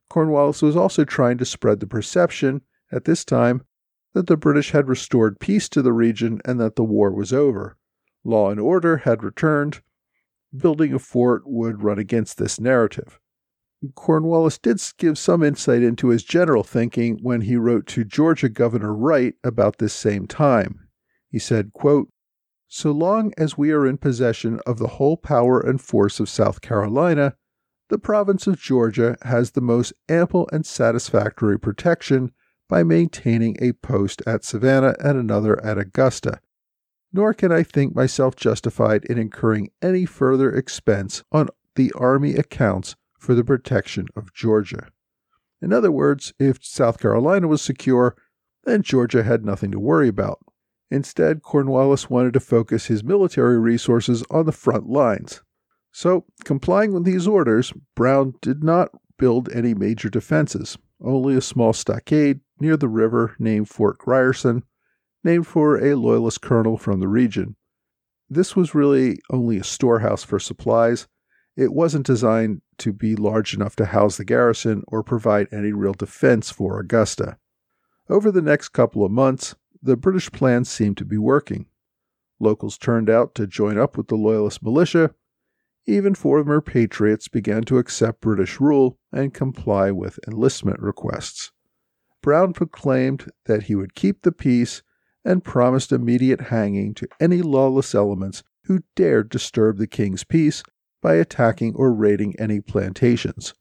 Cornwallis 0.08 0.62
was 0.62 0.76
also 0.76 1.04
trying 1.04 1.38
to 1.38 1.44
spread 1.44 1.80
the 1.80 1.86
perception, 1.86 2.62
at 2.92 3.04
this 3.04 3.24
time, 3.24 3.62
that 4.12 4.28
the 4.28 4.36
British 4.36 4.70
had 4.70 4.88
restored 4.88 5.40
peace 5.40 5.68
to 5.70 5.82
the 5.82 5.92
region 5.92 6.40
and 6.44 6.60
that 6.60 6.76
the 6.76 6.84
war 6.84 7.10
was 7.10 7.32
over. 7.32 7.76
Law 8.24 8.50
and 8.50 8.58
order 8.58 8.98
had 8.98 9.22
returned. 9.22 9.82
Building 10.56 10.94
a 10.94 10.98
fort 10.98 11.42
would 11.46 11.82
run 11.82 11.98
against 11.98 12.38
this 12.38 12.58
narrative. 12.58 13.20
Cornwallis 13.94 14.58
did 14.58 14.80
give 14.96 15.18
some 15.18 15.42
insight 15.42 15.82
into 15.82 16.08
his 16.08 16.24
general 16.24 16.62
thinking 16.62 17.18
when 17.20 17.42
he 17.42 17.56
wrote 17.56 17.86
to 17.88 18.04
Georgia 18.04 18.48
Governor 18.48 18.94
Wright 18.94 19.34
about 19.44 19.78
this 19.78 19.92
same 19.92 20.26
time. 20.26 20.88
He 21.28 21.38
said, 21.38 21.72
quote, 21.74 22.08
So 22.66 22.92
long 22.92 23.32
as 23.36 23.58
we 23.58 23.72
are 23.72 23.86
in 23.86 23.98
possession 23.98 24.60
of 24.66 24.78
the 24.78 24.88
whole 24.88 25.16
power 25.16 25.60
and 25.60 25.80
force 25.80 26.20
of 26.20 26.28
South 26.28 26.60
Carolina, 26.62 27.36
the 27.90 27.98
province 27.98 28.46
of 28.46 28.58
Georgia 28.58 29.16
has 29.22 29.50
the 29.50 29.60
most 29.60 29.92
ample 30.08 30.48
and 30.52 30.64
satisfactory 30.64 31.58
protection 31.58 32.32
by 32.68 32.82
maintaining 32.82 33.56
a 33.60 33.72
post 33.72 34.22
at 34.26 34.44
Savannah 34.44 34.94
and 35.00 35.18
another 35.18 35.62
at 35.62 35.76
Augusta. 35.76 36.40
Nor 37.14 37.32
can 37.32 37.52
I 37.52 37.62
think 37.62 37.94
myself 37.94 38.34
justified 38.34 39.04
in 39.04 39.18
incurring 39.18 39.70
any 39.80 40.04
further 40.04 40.52
expense 40.52 41.22
on 41.30 41.48
the 41.76 41.92
army 41.92 42.34
accounts 42.34 42.96
for 43.20 43.36
the 43.36 43.44
protection 43.44 44.08
of 44.16 44.34
Georgia. 44.34 44.88
In 45.62 45.72
other 45.72 45.92
words, 45.92 46.34
if 46.40 46.58
South 46.64 46.98
Carolina 46.98 47.46
was 47.46 47.62
secure, 47.62 48.16
then 48.64 48.82
Georgia 48.82 49.22
had 49.22 49.44
nothing 49.44 49.70
to 49.70 49.78
worry 49.78 50.08
about. 50.08 50.40
Instead, 50.90 51.42
Cornwallis 51.42 52.10
wanted 52.10 52.32
to 52.32 52.40
focus 52.40 52.86
his 52.86 53.04
military 53.04 53.60
resources 53.60 54.24
on 54.28 54.44
the 54.44 54.52
front 54.52 54.88
lines. 54.88 55.40
So, 55.92 56.24
complying 56.44 56.92
with 56.92 57.04
these 57.04 57.28
orders, 57.28 57.72
Brown 57.94 58.34
did 58.42 58.64
not 58.64 58.90
build 59.18 59.48
any 59.52 59.72
major 59.72 60.10
defenses, 60.10 60.76
only 61.00 61.36
a 61.36 61.40
small 61.40 61.72
stockade 61.72 62.40
near 62.58 62.76
the 62.76 62.88
river 62.88 63.36
named 63.38 63.68
Fort 63.68 63.98
Grierson, 63.98 64.64
named 65.24 65.46
for 65.46 65.82
a 65.82 65.96
Loyalist 65.96 66.42
colonel 66.42 66.76
from 66.76 67.00
the 67.00 67.08
region. 67.08 67.56
This 68.28 68.54
was 68.54 68.74
really 68.74 69.18
only 69.30 69.58
a 69.58 69.64
storehouse 69.64 70.22
for 70.22 70.38
supplies. 70.38 71.08
It 71.56 71.72
wasn't 71.72 72.06
designed 72.06 72.62
to 72.78 72.92
be 72.92 73.16
large 73.16 73.54
enough 73.54 73.76
to 73.76 73.86
house 73.86 74.16
the 74.16 74.24
garrison 74.24 74.82
or 74.88 75.02
provide 75.02 75.48
any 75.52 75.72
real 75.72 75.94
defense 75.94 76.50
for 76.50 76.78
Augusta. 76.78 77.38
Over 78.08 78.30
the 78.30 78.42
next 78.42 78.70
couple 78.70 79.04
of 79.04 79.10
months, 79.10 79.54
the 79.82 79.96
British 79.96 80.30
plan 80.30 80.64
seemed 80.64 80.96
to 80.98 81.04
be 81.04 81.18
working. 81.18 81.66
Locals 82.40 82.76
turned 82.76 83.08
out 83.08 83.34
to 83.36 83.46
join 83.46 83.78
up 83.78 83.96
with 83.96 84.08
the 84.08 84.16
Loyalist 84.16 84.62
militia. 84.62 85.14
Even 85.86 86.14
former 86.14 86.60
patriots 86.60 87.28
began 87.28 87.62
to 87.62 87.78
accept 87.78 88.20
British 88.20 88.58
rule 88.60 88.98
and 89.12 89.32
comply 89.32 89.90
with 89.90 90.18
enlistment 90.26 90.80
requests. 90.80 91.52
Brown 92.22 92.52
proclaimed 92.52 93.30
that 93.44 93.64
he 93.64 93.74
would 93.74 93.94
keep 93.94 94.22
the 94.22 94.32
peace 94.32 94.82
and 95.24 95.44
promised 95.44 95.92
immediate 95.92 96.42
hanging 96.42 96.94
to 96.94 97.08
any 97.20 97.40
lawless 97.40 97.94
elements 97.94 98.42
who 98.64 98.82
dared 98.94 99.28
disturb 99.28 99.78
the 99.78 99.86
king's 99.86 100.24
peace 100.24 100.62
by 101.02 101.14
attacking 101.14 101.74
or 101.74 101.92
raiding 101.92 102.38
any 102.38 102.60
plantations. 102.60 103.54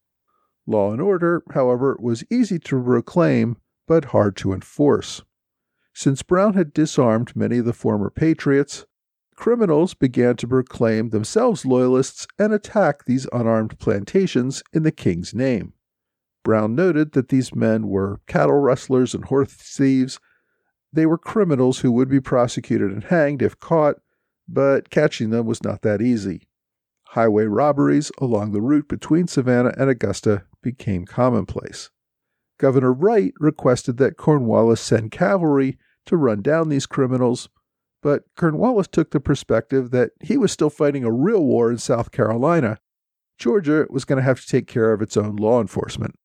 Law 0.65 0.91
and 0.91 1.01
order, 1.01 1.43
however, 1.53 1.98
was 2.00 2.24
easy 2.29 2.58
to 2.58 2.82
proclaim 2.82 3.58
but 3.88 4.05
hard 4.05 4.36
to 4.38 4.53
enforce. 4.53 5.22
Since 5.93 6.24
Brown 6.24 6.53
had 6.53 6.74
disarmed 6.74 7.36
many 7.36 7.60
of 7.60 7.65
the 7.65 7.74
former 7.74 8.10
patriots, 8.10 8.86
criminals 9.36 9.93
began 9.93 10.36
to 10.38 10.48
proclaim 10.48 11.10
themselves 11.10 11.65
loyalists 11.65 12.27
and 12.39 12.53
attack 12.53 13.05
these 13.05 13.27
unarmed 13.34 13.77
plantations 13.77 14.63
in 14.72 14.84
the 14.84 14.91
king's 14.91 15.34
name. 15.34 15.74
Brown 16.43 16.75
noted 16.75 17.12
that 17.13 17.29
these 17.29 17.55
men 17.55 17.88
were 17.88 18.20
cattle 18.27 18.60
rustlers 18.60 19.13
and 19.13 19.25
horse 19.25 19.53
thieves. 19.53 20.20
They 20.93 21.05
were 21.05 21.17
criminals 21.17 21.79
who 21.79 21.91
would 21.91 22.07
be 22.07 22.21
prosecuted 22.21 22.91
and 22.91 23.03
hanged 23.03 23.41
if 23.41 23.59
caught, 23.59 23.95
but 24.47 24.89
catching 24.89 25.31
them 25.31 25.45
was 25.45 25.63
not 25.63 25.81
that 25.81 26.01
easy 26.01 26.47
highway 27.13 27.45
robberies 27.45 28.12
along 28.17 28.51
the 28.51 28.62
route 28.62 28.88
between 28.88 29.27
Savannah 29.27 29.73
and 29.77 29.88
Augusta 29.88 30.45
became 30.63 31.05
commonplace. 31.05 31.91
Governor 32.57 32.91
Wright 32.91 33.33
requested 33.39 33.97
that 33.97 34.17
Cornwallis 34.17 34.81
send 34.81 35.12
cavalry 35.12 35.77
to 36.07 36.17
run 36.17 36.41
down 36.41 36.69
these 36.69 36.88
criminals, 36.88 37.50
but 38.01 38.23
Cornwallis 38.35 38.88
took 38.88 39.12
the 39.12 39.19
perspective 39.19 39.91
that 39.91 40.12
he 40.23 40.38
was 40.38 40.51
still 40.51 40.71
fighting 40.71 41.03
a 41.03 41.12
real 41.12 41.43
war 41.43 41.69
in 41.69 41.77
South 41.77 42.12
Carolina. 42.12 42.79
Georgia 43.38 43.85
was 43.91 44.05
going 44.05 44.17
to 44.17 44.23
have 44.23 44.41
to 44.41 44.47
take 44.47 44.65
care 44.65 44.91
of 44.91 45.01
its 45.01 45.15
own 45.15 45.35
law 45.35 45.62
enforcement. 45.62 46.15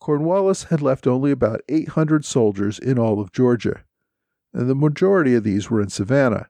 Cornwallis 0.00 0.64
had 0.64 0.80
left 0.80 1.06
only 1.06 1.30
about 1.30 1.60
800 1.68 2.24
soldiers 2.24 2.78
in 2.78 2.98
all 2.98 3.20
of 3.20 3.32
Georgia, 3.32 3.84
and 4.54 4.68
the 4.68 4.74
majority 4.74 5.34
of 5.34 5.44
these 5.44 5.70
were 5.70 5.80
in 5.80 5.88
Savannah. 5.88 6.48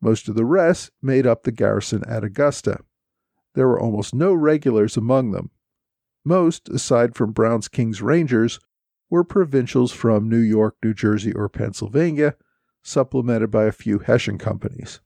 Most 0.00 0.28
of 0.28 0.34
the 0.34 0.44
rest 0.44 0.90
made 1.00 1.26
up 1.26 1.42
the 1.42 1.52
garrison 1.52 2.02
at 2.06 2.24
Augusta. 2.24 2.80
There 3.54 3.68
were 3.68 3.80
almost 3.80 4.14
no 4.14 4.34
regulars 4.34 4.96
among 4.96 5.30
them. 5.30 5.50
Most, 6.24 6.68
aside 6.68 7.14
from 7.14 7.32
Brown's 7.32 7.68
King's 7.68 8.02
Rangers, 8.02 8.58
were 9.10 9.24
provincials 9.24 9.92
from 9.92 10.28
New 10.28 10.38
York, 10.38 10.76
New 10.82 10.94
Jersey, 10.94 11.32
or 11.32 11.48
Pennsylvania, 11.48 12.34
supplemented 12.82 13.50
by 13.50 13.64
a 13.64 13.72
few 13.72 13.98
Hessian 13.98 14.38
companies. 14.38 15.00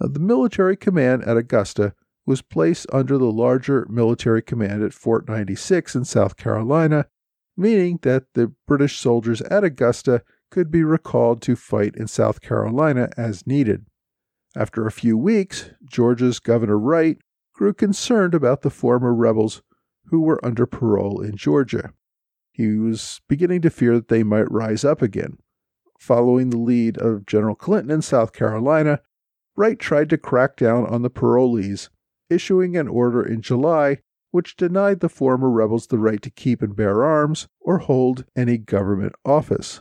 Now, 0.00 0.08
the 0.08 0.20
military 0.20 0.76
command 0.76 1.24
at 1.24 1.36
Augusta 1.36 1.94
was 2.26 2.42
placed 2.42 2.86
under 2.92 3.18
the 3.18 3.32
larger 3.32 3.86
military 3.90 4.42
command 4.42 4.82
at 4.82 4.94
Fort 4.94 5.28
96 5.28 5.96
in 5.96 6.04
South 6.04 6.36
Carolina, 6.36 7.06
meaning 7.56 7.98
that 8.02 8.24
the 8.34 8.52
British 8.66 8.98
soldiers 8.98 9.42
at 9.42 9.64
Augusta 9.64 10.22
could 10.50 10.70
be 10.70 10.82
recalled 10.82 11.40
to 11.42 11.56
fight 11.56 11.94
in 11.96 12.06
South 12.06 12.40
Carolina 12.40 13.08
as 13.16 13.46
needed. 13.46 13.86
After 14.56 14.86
a 14.86 14.92
few 14.92 15.16
weeks, 15.16 15.70
Georgia's 15.84 16.40
Governor 16.40 16.78
Wright 16.78 17.18
grew 17.54 17.72
concerned 17.72 18.34
about 18.34 18.62
the 18.62 18.70
former 18.70 19.14
rebels 19.14 19.62
who 20.06 20.20
were 20.20 20.44
under 20.44 20.66
parole 20.66 21.20
in 21.20 21.36
Georgia. 21.36 21.92
He 22.52 22.76
was 22.76 23.20
beginning 23.28 23.62
to 23.62 23.70
fear 23.70 23.94
that 23.94 24.08
they 24.08 24.22
might 24.22 24.50
rise 24.50 24.84
up 24.84 25.02
again. 25.02 25.38
Following 25.98 26.50
the 26.50 26.58
lead 26.58 26.98
of 26.98 27.26
General 27.26 27.54
Clinton 27.54 27.90
in 27.90 28.02
South 28.02 28.32
Carolina, 28.32 29.00
Wright 29.56 29.78
tried 29.78 30.10
to 30.10 30.18
crack 30.18 30.56
down 30.56 30.86
on 30.86 31.02
the 31.02 31.10
parolees, 31.10 31.90
issuing 32.28 32.76
an 32.76 32.88
order 32.88 33.22
in 33.22 33.42
July 33.42 33.98
which 34.30 34.56
denied 34.56 35.00
the 35.00 35.08
former 35.08 35.50
rebels 35.50 35.88
the 35.88 35.98
right 35.98 36.22
to 36.22 36.30
keep 36.30 36.62
and 36.62 36.76
bear 36.76 37.04
arms 37.04 37.48
or 37.60 37.78
hold 37.78 38.24
any 38.36 38.58
government 38.58 39.12
office. 39.24 39.80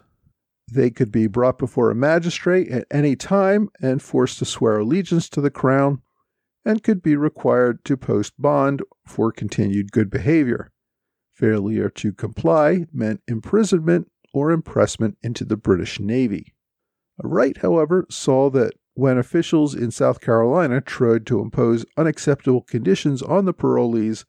They 0.71 0.89
could 0.89 1.11
be 1.11 1.27
brought 1.27 1.57
before 1.57 1.89
a 1.89 1.95
magistrate 1.95 2.69
at 2.69 2.87
any 2.91 3.15
time 3.15 3.69
and 3.81 4.01
forced 4.01 4.39
to 4.39 4.45
swear 4.45 4.79
allegiance 4.79 5.29
to 5.29 5.41
the 5.41 5.51
crown, 5.51 6.01
and 6.65 6.83
could 6.83 7.01
be 7.01 7.15
required 7.15 7.83
to 7.85 7.97
post 7.97 8.33
bond 8.37 8.81
for 9.05 9.31
continued 9.31 9.91
good 9.91 10.09
behavior. 10.09 10.71
Failure 11.31 11.89
to 11.89 12.11
comply 12.11 12.85
meant 12.91 13.21
imprisonment 13.27 14.11
or 14.33 14.51
impressment 14.51 15.17
into 15.21 15.45
the 15.45 15.57
British 15.57 15.99
Navy. 15.99 16.53
Wright, 17.23 17.57
however, 17.57 18.05
saw 18.09 18.49
that 18.49 18.73
when 18.93 19.17
officials 19.17 19.73
in 19.73 19.91
South 19.91 20.19
Carolina 20.19 20.81
tried 20.81 21.25
to 21.27 21.39
impose 21.39 21.85
unacceptable 21.97 22.61
conditions 22.61 23.21
on 23.21 23.45
the 23.45 23.53
parolees, 23.53 24.25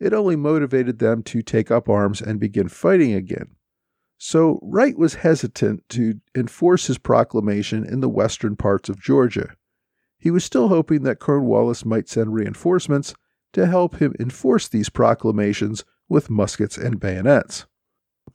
it 0.00 0.12
only 0.12 0.34
motivated 0.36 0.98
them 0.98 1.22
to 1.22 1.42
take 1.42 1.70
up 1.70 1.88
arms 1.88 2.20
and 2.20 2.40
begin 2.40 2.68
fighting 2.68 3.12
again. 3.12 3.54
So 4.22 4.58
Wright 4.62 4.98
was 4.98 5.14
hesitant 5.14 5.88
to 5.88 6.20
enforce 6.36 6.88
his 6.88 6.98
proclamation 6.98 7.86
in 7.86 8.00
the 8.00 8.08
western 8.08 8.54
parts 8.54 8.90
of 8.90 9.00
Georgia. 9.00 9.56
He 10.18 10.30
was 10.30 10.44
still 10.44 10.68
hoping 10.68 11.04
that 11.04 11.20
Cornwallis 11.20 11.86
might 11.86 12.06
send 12.06 12.34
reinforcements 12.34 13.14
to 13.54 13.66
help 13.66 13.96
him 13.96 14.14
enforce 14.20 14.68
these 14.68 14.90
proclamations 14.90 15.86
with 16.06 16.28
muskets 16.28 16.76
and 16.76 17.00
bayonets. 17.00 17.64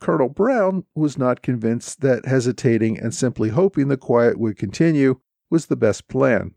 Colonel 0.00 0.28
Brown 0.28 0.84
was 0.96 1.16
not 1.16 1.40
convinced 1.40 2.00
that 2.00 2.26
hesitating 2.26 2.98
and 2.98 3.14
simply 3.14 3.50
hoping 3.50 3.86
the 3.86 3.96
quiet 3.96 4.40
would 4.40 4.58
continue 4.58 5.20
was 5.50 5.66
the 5.66 5.76
best 5.76 6.08
plan. 6.08 6.56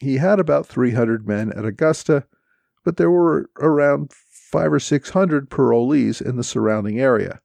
He 0.00 0.18
had 0.18 0.38
about 0.38 0.66
300 0.66 1.26
men 1.26 1.50
at 1.54 1.64
Augusta, 1.64 2.26
but 2.84 2.98
there 2.98 3.10
were 3.10 3.48
around 3.58 4.12
five 4.12 4.70
or 4.70 4.80
six 4.80 5.10
hundred 5.10 5.48
parolees 5.48 6.20
in 6.20 6.36
the 6.36 6.44
surrounding 6.44 7.00
area, 7.00 7.40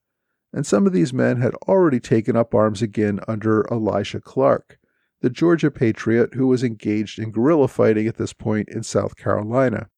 and 0.52 0.66
some 0.66 0.86
of 0.86 0.92
these 0.92 1.12
men 1.12 1.40
had 1.40 1.54
already 1.68 2.00
taken 2.00 2.36
up 2.36 2.54
arms 2.54 2.82
again 2.82 3.20
under 3.28 3.66
Elijah 3.70 4.20
Clark, 4.20 4.78
the 5.20 5.30
Georgia 5.30 5.70
patriot 5.70 6.34
who 6.34 6.46
was 6.46 6.62
engaged 6.62 7.18
in 7.18 7.30
guerrilla 7.30 7.68
fighting 7.68 8.06
at 8.06 8.16
this 8.16 8.32
point 8.32 8.68
in 8.68 8.82
South 8.82 9.16
Carolina. 9.16 9.88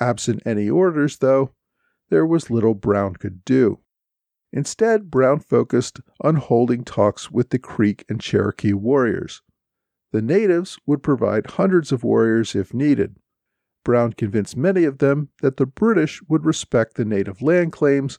Absent 0.00 0.42
any 0.44 0.68
orders, 0.68 1.18
though, 1.18 1.54
there 2.10 2.26
was 2.26 2.50
little 2.50 2.74
Brown 2.74 3.14
could 3.14 3.44
do. 3.44 3.80
Instead, 4.52 5.10
Brown 5.10 5.40
focused 5.40 6.00
on 6.20 6.36
holding 6.36 6.84
talks 6.84 7.30
with 7.30 7.50
the 7.50 7.58
Creek 7.58 8.04
and 8.08 8.20
Cherokee 8.20 8.72
warriors. 8.72 9.42
The 10.12 10.22
natives 10.22 10.78
would 10.86 11.02
provide 11.02 11.52
hundreds 11.52 11.90
of 11.90 12.04
warriors 12.04 12.54
if 12.54 12.72
needed. 12.72 13.16
Brown 13.84 14.12
convinced 14.12 14.56
many 14.56 14.84
of 14.84 14.98
them 14.98 15.30
that 15.42 15.56
the 15.56 15.66
British 15.66 16.22
would 16.28 16.44
respect 16.44 16.94
the 16.94 17.04
native 17.04 17.42
land 17.42 17.72
claims, 17.72 18.18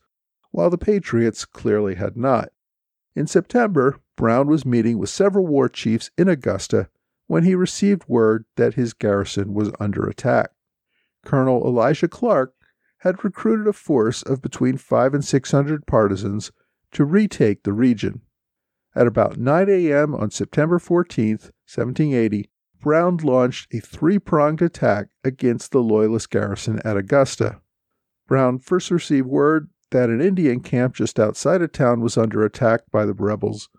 while 0.56 0.70
the 0.70 0.78
Patriots 0.78 1.44
clearly 1.44 1.96
had 1.96 2.16
not. 2.16 2.48
In 3.14 3.28
September, 3.28 4.00
Brown 4.16 4.48
was 4.48 4.66
meeting 4.66 4.98
with 4.98 5.10
several 5.10 5.46
war 5.46 5.68
chiefs 5.68 6.12
in 6.18 6.30
Augusta 6.30 6.88
when 7.28 7.44
he 7.44 7.56
received 7.56 8.08
word 8.08 8.46
that 8.56 8.76
his 8.76 8.94
garrison 8.94 9.54
was 9.54 9.74
under 9.82 10.08
attack. 10.08 10.52
Colonel 11.26 11.68
Elijah 11.68 12.08
Clark 12.08 12.54
had 13.00 13.22
recruited 13.22 13.68
a 13.68 13.74
force 13.74 14.22
of 14.22 14.42
between 14.42 14.78
five 14.78 15.14
and 15.14 15.26
six 15.26 15.52
hundred 15.52 15.86
partisans 15.88 16.54
to 16.94 17.04
retake 17.04 17.64
the 17.64 17.74
region. 17.74 18.22
At 18.96 19.08
about 19.08 19.36
9 19.38 19.70
a.m. 19.70 20.16
on 20.16 20.32
September 20.32 20.80
14, 20.80 21.32
1780, 21.32 22.50
Brown 22.80 23.18
launched 23.18 23.74
a 23.74 23.82
three 23.82 24.20
pronged 24.20 24.62
attack 24.62 25.08
against 25.22 25.74
the 25.74 25.84
Loyalist 25.84 26.30
garrison 26.30 26.80
at 26.86 26.96
Augusta. 26.96 27.60
Brown 28.26 28.58
first 28.58 28.90
received 28.90 29.28
word 29.28 29.70
that 29.96 30.10
an 30.10 30.20
Indian 30.20 30.60
camp 30.60 30.94
just 30.94 31.22
outside 31.22 31.62
of 31.62 31.72
town 31.72 32.02
was 32.02 32.18
under 32.18 32.44
attack 32.44 32.82
by 32.92 33.06
the 33.06 33.14
rebels. 33.14 33.70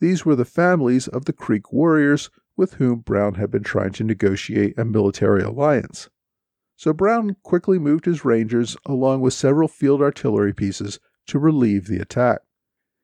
These 0.00 0.24
were 0.24 0.34
the 0.34 0.44
families 0.44 1.06
of 1.06 1.26
the 1.26 1.32
Creek 1.32 1.72
warriors 1.72 2.28
with 2.56 2.74
whom 2.74 3.02
Brown 3.02 3.34
had 3.34 3.52
been 3.52 3.62
trying 3.62 3.92
to 3.92 4.02
negotiate 4.02 4.76
a 4.76 4.84
military 4.84 5.44
alliance. 5.44 6.10
So 6.74 6.92
Brown 6.92 7.36
quickly 7.44 7.78
moved 7.78 8.06
his 8.06 8.24
Rangers 8.24 8.76
along 8.84 9.20
with 9.20 9.32
several 9.32 9.68
field 9.68 10.02
artillery 10.02 10.52
pieces 10.52 10.98
to 11.28 11.38
relieve 11.38 11.86
the 11.86 12.00
attack. 12.00 12.40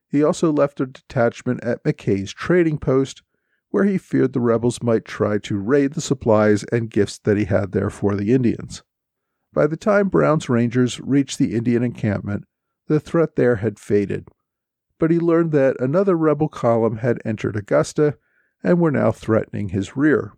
He 0.09 0.25
also 0.25 0.51
left 0.51 0.81
a 0.81 0.87
detachment 0.87 1.63
at 1.63 1.85
McKay's 1.85 2.33
trading 2.33 2.79
post, 2.79 3.23
where 3.69 3.85
he 3.85 3.97
feared 3.97 4.33
the 4.33 4.41
rebels 4.41 4.83
might 4.83 5.05
try 5.05 5.39
to 5.39 5.57
raid 5.57 5.93
the 5.93 6.01
supplies 6.01 6.65
and 6.73 6.91
gifts 6.91 7.21
that 7.21 7.37
he 7.37 7.45
had 7.45 7.71
there 7.71 7.91
for 7.91 8.17
the 8.17 8.33
Indians. 8.33 8.83
By 9.53 9.67
the 9.67 9.77
time 9.77 10.09
Brown's 10.09 10.49
Rangers 10.49 11.01
reached 11.01 11.39
the 11.39 11.55
Indian 11.55 11.83
encampment, 11.83 12.45
the 12.87 13.01
threat 13.01 13.37
there 13.37 13.57
had 13.57 13.79
faded, 13.79 14.29
but 14.99 15.11
he 15.11 15.19
learned 15.19 15.53
that 15.53 15.81
another 15.81 16.17
rebel 16.17 16.49
column 16.49 16.99
had 16.99 17.21
entered 17.25 17.57
Augusta 17.57 18.17
and 18.63 18.81
were 18.81 18.91
now 18.91 19.11
threatening 19.11 19.71
his 19.71 19.97
rear. 19.97 20.35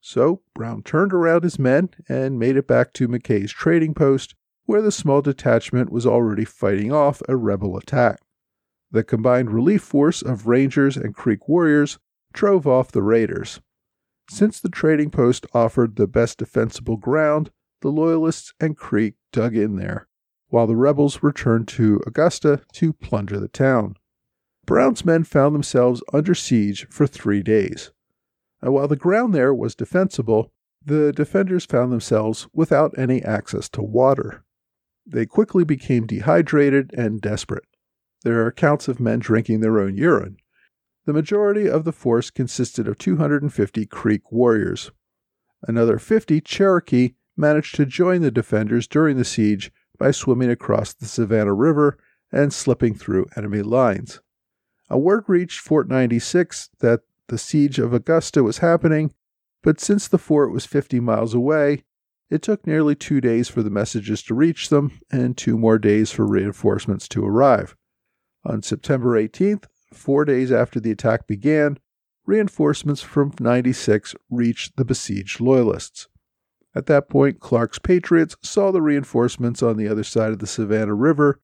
So 0.00 0.42
Brown 0.54 0.82
turned 0.82 1.12
around 1.12 1.44
his 1.44 1.58
men 1.58 1.90
and 2.08 2.38
made 2.38 2.56
it 2.56 2.66
back 2.66 2.92
to 2.94 3.08
McKay's 3.08 3.52
trading 3.52 3.94
post, 3.94 4.34
where 4.64 4.82
the 4.82 4.92
small 4.92 5.22
detachment 5.22 5.90
was 5.90 6.06
already 6.06 6.44
fighting 6.44 6.92
off 6.92 7.22
a 7.28 7.36
rebel 7.36 7.76
attack. 7.76 8.20
The 8.90 9.04
combined 9.04 9.50
relief 9.50 9.82
force 9.82 10.20
of 10.20 10.46
Rangers 10.46 10.96
and 10.96 11.14
Creek 11.14 11.48
warriors 11.48 11.98
drove 12.32 12.66
off 12.66 12.92
the 12.92 13.02
raiders. 13.02 13.60
Since 14.28 14.60
the 14.60 14.68
trading 14.68 15.10
post 15.10 15.46
offered 15.54 15.96
the 15.96 16.06
best 16.06 16.38
defensible 16.38 16.96
ground, 16.96 17.50
the 17.82 17.92
Loyalists 17.92 18.54
and 18.58 18.76
Creek 18.76 19.14
dug 19.32 19.54
in 19.54 19.76
there, 19.76 20.08
while 20.48 20.66
the 20.66 20.76
rebels 20.76 21.22
returned 21.22 21.68
to 21.68 22.00
Augusta 22.06 22.62
to 22.72 22.92
plunder 22.92 23.38
the 23.38 23.48
town. 23.48 23.96
Brown's 24.64 25.04
men 25.04 25.24
found 25.24 25.54
themselves 25.54 26.02
under 26.12 26.34
siege 26.34 26.86
for 26.88 27.06
three 27.06 27.42
days. 27.42 27.90
And 28.62 28.72
while 28.72 28.88
the 28.88 28.96
ground 28.96 29.34
there 29.34 29.52
was 29.52 29.74
defensible, 29.74 30.52
the 30.84 31.12
defenders 31.12 31.64
found 31.64 31.92
themselves 31.92 32.48
without 32.52 32.96
any 32.96 33.22
access 33.22 33.68
to 33.70 33.82
water. 33.82 34.44
They 35.04 35.26
quickly 35.26 35.64
became 35.64 36.06
dehydrated 36.06 36.92
and 36.96 37.20
desperate. 37.20 37.64
There 38.22 38.40
are 38.42 38.46
accounts 38.46 38.86
of 38.86 39.00
men 39.00 39.18
drinking 39.18 39.60
their 39.60 39.80
own 39.80 39.96
urine. 39.96 40.36
The 41.06 41.12
majority 41.12 41.68
of 41.68 41.84
the 41.84 41.92
force 41.92 42.30
consisted 42.30 42.86
of 42.86 42.98
250 42.98 43.86
Creek 43.86 44.30
warriors. 44.30 44.92
Another 45.66 45.98
50 45.98 46.40
Cherokee 46.40 47.14
managed 47.36 47.74
to 47.76 47.86
join 47.86 48.22
the 48.22 48.30
defenders 48.30 48.86
during 48.86 49.16
the 49.16 49.24
siege 49.24 49.72
by 49.98 50.10
swimming 50.10 50.50
across 50.50 50.92
the 50.92 51.06
Savannah 51.06 51.54
River 51.54 51.98
and 52.30 52.52
slipping 52.52 52.94
through 52.94 53.26
enemy 53.36 53.62
lines. 53.62 54.20
A 54.88 54.98
word 54.98 55.24
reached 55.26 55.60
Fort 55.60 55.88
96 55.88 56.70
that 56.80 57.00
the 57.28 57.38
siege 57.38 57.78
of 57.78 57.94
Augusta 57.94 58.42
was 58.42 58.58
happening, 58.58 59.14
but 59.62 59.80
since 59.80 60.08
the 60.08 60.18
fort 60.18 60.52
was 60.52 60.66
50 60.66 61.00
miles 61.00 61.34
away, 61.34 61.84
it 62.28 62.42
took 62.42 62.66
nearly 62.66 62.94
two 62.94 63.20
days 63.20 63.48
for 63.48 63.62
the 63.62 63.70
messages 63.70 64.22
to 64.24 64.34
reach 64.34 64.70
them 64.70 65.00
and 65.10 65.36
two 65.36 65.58
more 65.58 65.78
days 65.78 66.10
for 66.10 66.26
reinforcements 66.26 67.06
to 67.08 67.24
arrive. 67.24 67.76
On 68.44 68.62
September 68.62 69.20
18th, 69.20 69.64
four 69.92 70.24
days 70.24 70.50
after 70.50 70.80
the 70.80 70.90
attack 70.90 71.26
began, 71.26 71.78
reinforcements 72.24 73.02
from 73.02 73.32
96 73.38 74.14
reached 74.30 74.76
the 74.76 74.84
besieged 74.84 75.40
Loyalists. 75.40 76.08
At 76.74 76.86
that 76.86 77.08
point, 77.08 77.40
Clark's 77.40 77.78
Patriots 77.78 78.36
saw 78.42 78.70
the 78.70 78.82
reinforcements 78.82 79.62
on 79.62 79.76
the 79.76 79.88
other 79.88 80.04
side 80.04 80.32
of 80.32 80.38
the 80.38 80.46
Savannah 80.46 80.94
River 80.94 81.40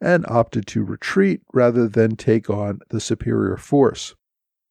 and 0.00 0.24
opted 0.26 0.66
to 0.68 0.82
retreat 0.82 1.42
rather 1.52 1.86
than 1.86 2.16
take 2.16 2.48
on 2.48 2.80
the 2.88 3.00
superior 3.00 3.56
force. 3.56 4.14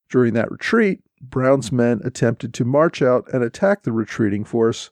During 0.10 0.34
that 0.34 0.52
retreat, 0.52 1.02
Brown's 1.22 1.72
men 1.72 2.02
attempted 2.04 2.54
to 2.56 2.66
march 2.66 3.02
out 3.02 3.32
and 3.32 3.44
attack 3.44 3.84
the 3.84 3.92
retreating 3.92 4.44
force. 4.44 4.90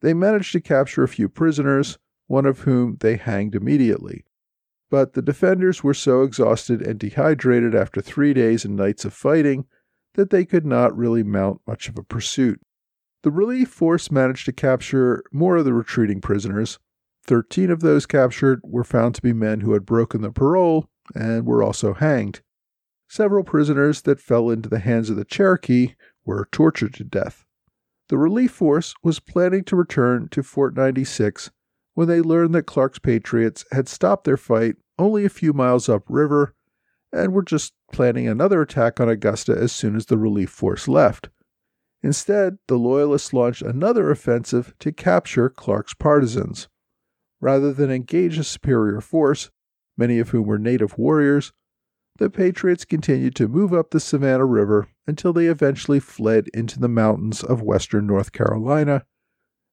They 0.00 0.14
managed 0.14 0.52
to 0.52 0.60
capture 0.60 1.02
a 1.02 1.08
few 1.08 1.28
prisoners, 1.28 1.98
one 2.26 2.46
of 2.46 2.60
whom 2.60 2.96
they 3.00 3.16
hanged 3.16 3.54
immediately. 3.54 4.24
But 4.90 5.12
the 5.12 5.22
defenders 5.22 5.84
were 5.84 5.94
so 5.94 6.22
exhausted 6.22 6.80
and 6.80 6.98
dehydrated 6.98 7.74
after 7.74 8.00
three 8.00 8.32
days 8.32 8.64
and 8.64 8.76
nights 8.76 9.04
of 9.04 9.12
fighting 9.12 9.66
that 10.14 10.30
they 10.30 10.46
could 10.46 10.64
not 10.64 10.96
really 10.96 11.22
mount 11.22 11.60
much 11.66 11.88
of 11.88 11.98
a 11.98 12.02
pursuit. 12.02 12.60
The 13.28 13.32
relief 13.32 13.68
force 13.68 14.10
managed 14.10 14.46
to 14.46 14.54
capture 14.54 15.22
more 15.32 15.58
of 15.58 15.66
the 15.66 15.74
retreating 15.74 16.22
prisoners. 16.22 16.78
Thirteen 17.26 17.70
of 17.70 17.80
those 17.80 18.06
captured 18.06 18.62
were 18.64 18.84
found 18.84 19.14
to 19.16 19.20
be 19.20 19.34
men 19.34 19.60
who 19.60 19.74
had 19.74 19.84
broken 19.84 20.22
the 20.22 20.32
parole 20.32 20.88
and 21.14 21.44
were 21.44 21.62
also 21.62 21.92
hanged. 21.92 22.40
Several 23.06 23.44
prisoners 23.44 24.00
that 24.00 24.18
fell 24.18 24.48
into 24.48 24.70
the 24.70 24.78
hands 24.78 25.10
of 25.10 25.16
the 25.16 25.26
Cherokee 25.26 25.92
were 26.24 26.48
tortured 26.50 26.94
to 26.94 27.04
death. 27.04 27.44
The 28.08 28.16
relief 28.16 28.52
force 28.52 28.94
was 29.02 29.20
planning 29.20 29.62
to 29.64 29.76
return 29.76 30.28
to 30.30 30.42
Fort 30.42 30.74
96 30.74 31.50
when 31.92 32.08
they 32.08 32.22
learned 32.22 32.54
that 32.54 32.62
Clark's 32.62 32.98
Patriots 32.98 33.66
had 33.72 33.90
stopped 33.90 34.24
their 34.24 34.38
fight 34.38 34.76
only 34.98 35.26
a 35.26 35.28
few 35.28 35.52
miles 35.52 35.86
upriver 35.90 36.54
and 37.12 37.34
were 37.34 37.42
just 37.42 37.74
planning 37.92 38.26
another 38.26 38.62
attack 38.62 38.98
on 38.98 39.10
Augusta 39.10 39.52
as 39.52 39.70
soon 39.70 39.96
as 39.96 40.06
the 40.06 40.16
relief 40.16 40.48
force 40.48 40.88
left. 40.88 41.28
Instead, 42.02 42.58
the 42.68 42.78
Loyalists 42.78 43.32
launched 43.32 43.62
another 43.62 44.10
offensive 44.10 44.74
to 44.78 44.92
capture 44.92 45.48
Clark's 45.48 45.94
partisans. 45.94 46.68
Rather 47.40 47.72
than 47.72 47.90
engage 47.90 48.38
a 48.38 48.44
superior 48.44 49.00
force, 49.00 49.50
many 49.96 50.18
of 50.18 50.30
whom 50.30 50.46
were 50.46 50.58
native 50.58 50.96
warriors, 50.96 51.52
the 52.18 52.30
Patriots 52.30 52.84
continued 52.84 53.36
to 53.36 53.48
move 53.48 53.72
up 53.72 53.90
the 53.90 54.00
Savannah 54.00 54.44
River 54.44 54.88
until 55.06 55.32
they 55.32 55.46
eventually 55.46 56.00
fled 56.00 56.48
into 56.52 56.80
the 56.80 56.88
mountains 56.88 57.44
of 57.44 57.62
western 57.62 58.06
North 58.06 58.32
Carolina, 58.32 59.04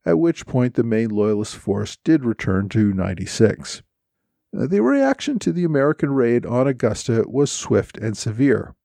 at 0.05 0.19
which 0.19 0.45
point 0.45 0.75
the 0.75 0.83
main 0.83 1.09
Loyalist 1.09 1.55
force 1.55 1.97
did 2.03 2.23
return 2.23 2.69
to 2.69 2.93
96. 2.93 3.81
Uh, 4.55 4.67
the 4.67 4.81
reaction 4.81 5.39
to 5.39 5.51
the 5.51 5.63
American 5.63 6.11
raid 6.11 6.45
on 6.45 6.67
Augusta 6.67 7.25
was 7.27 7.51
swift 7.51 7.97
and 7.97 8.15
severe. 8.15 8.75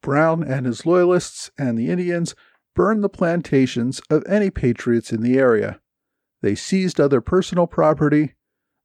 Brown 0.00 0.42
and 0.42 0.66
his 0.66 0.84
Loyalists 0.84 1.50
and 1.56 1.78
the 1.78 1.90
Indians 1.90 2.34
burned 2.76 3.02
the 3.02 3.08
plantations 3.08 4.00
of 4.10 4.22
any 4.28 4.50
patriots 4.50 5.10
in 5.10 5.22
the 5.22 5.38
area. 5.38 5.80
They 6.42 6.54
seized 6.54 7.00
other 7.00 7.20
personal 7.20 7.66
property. 7.66 8.34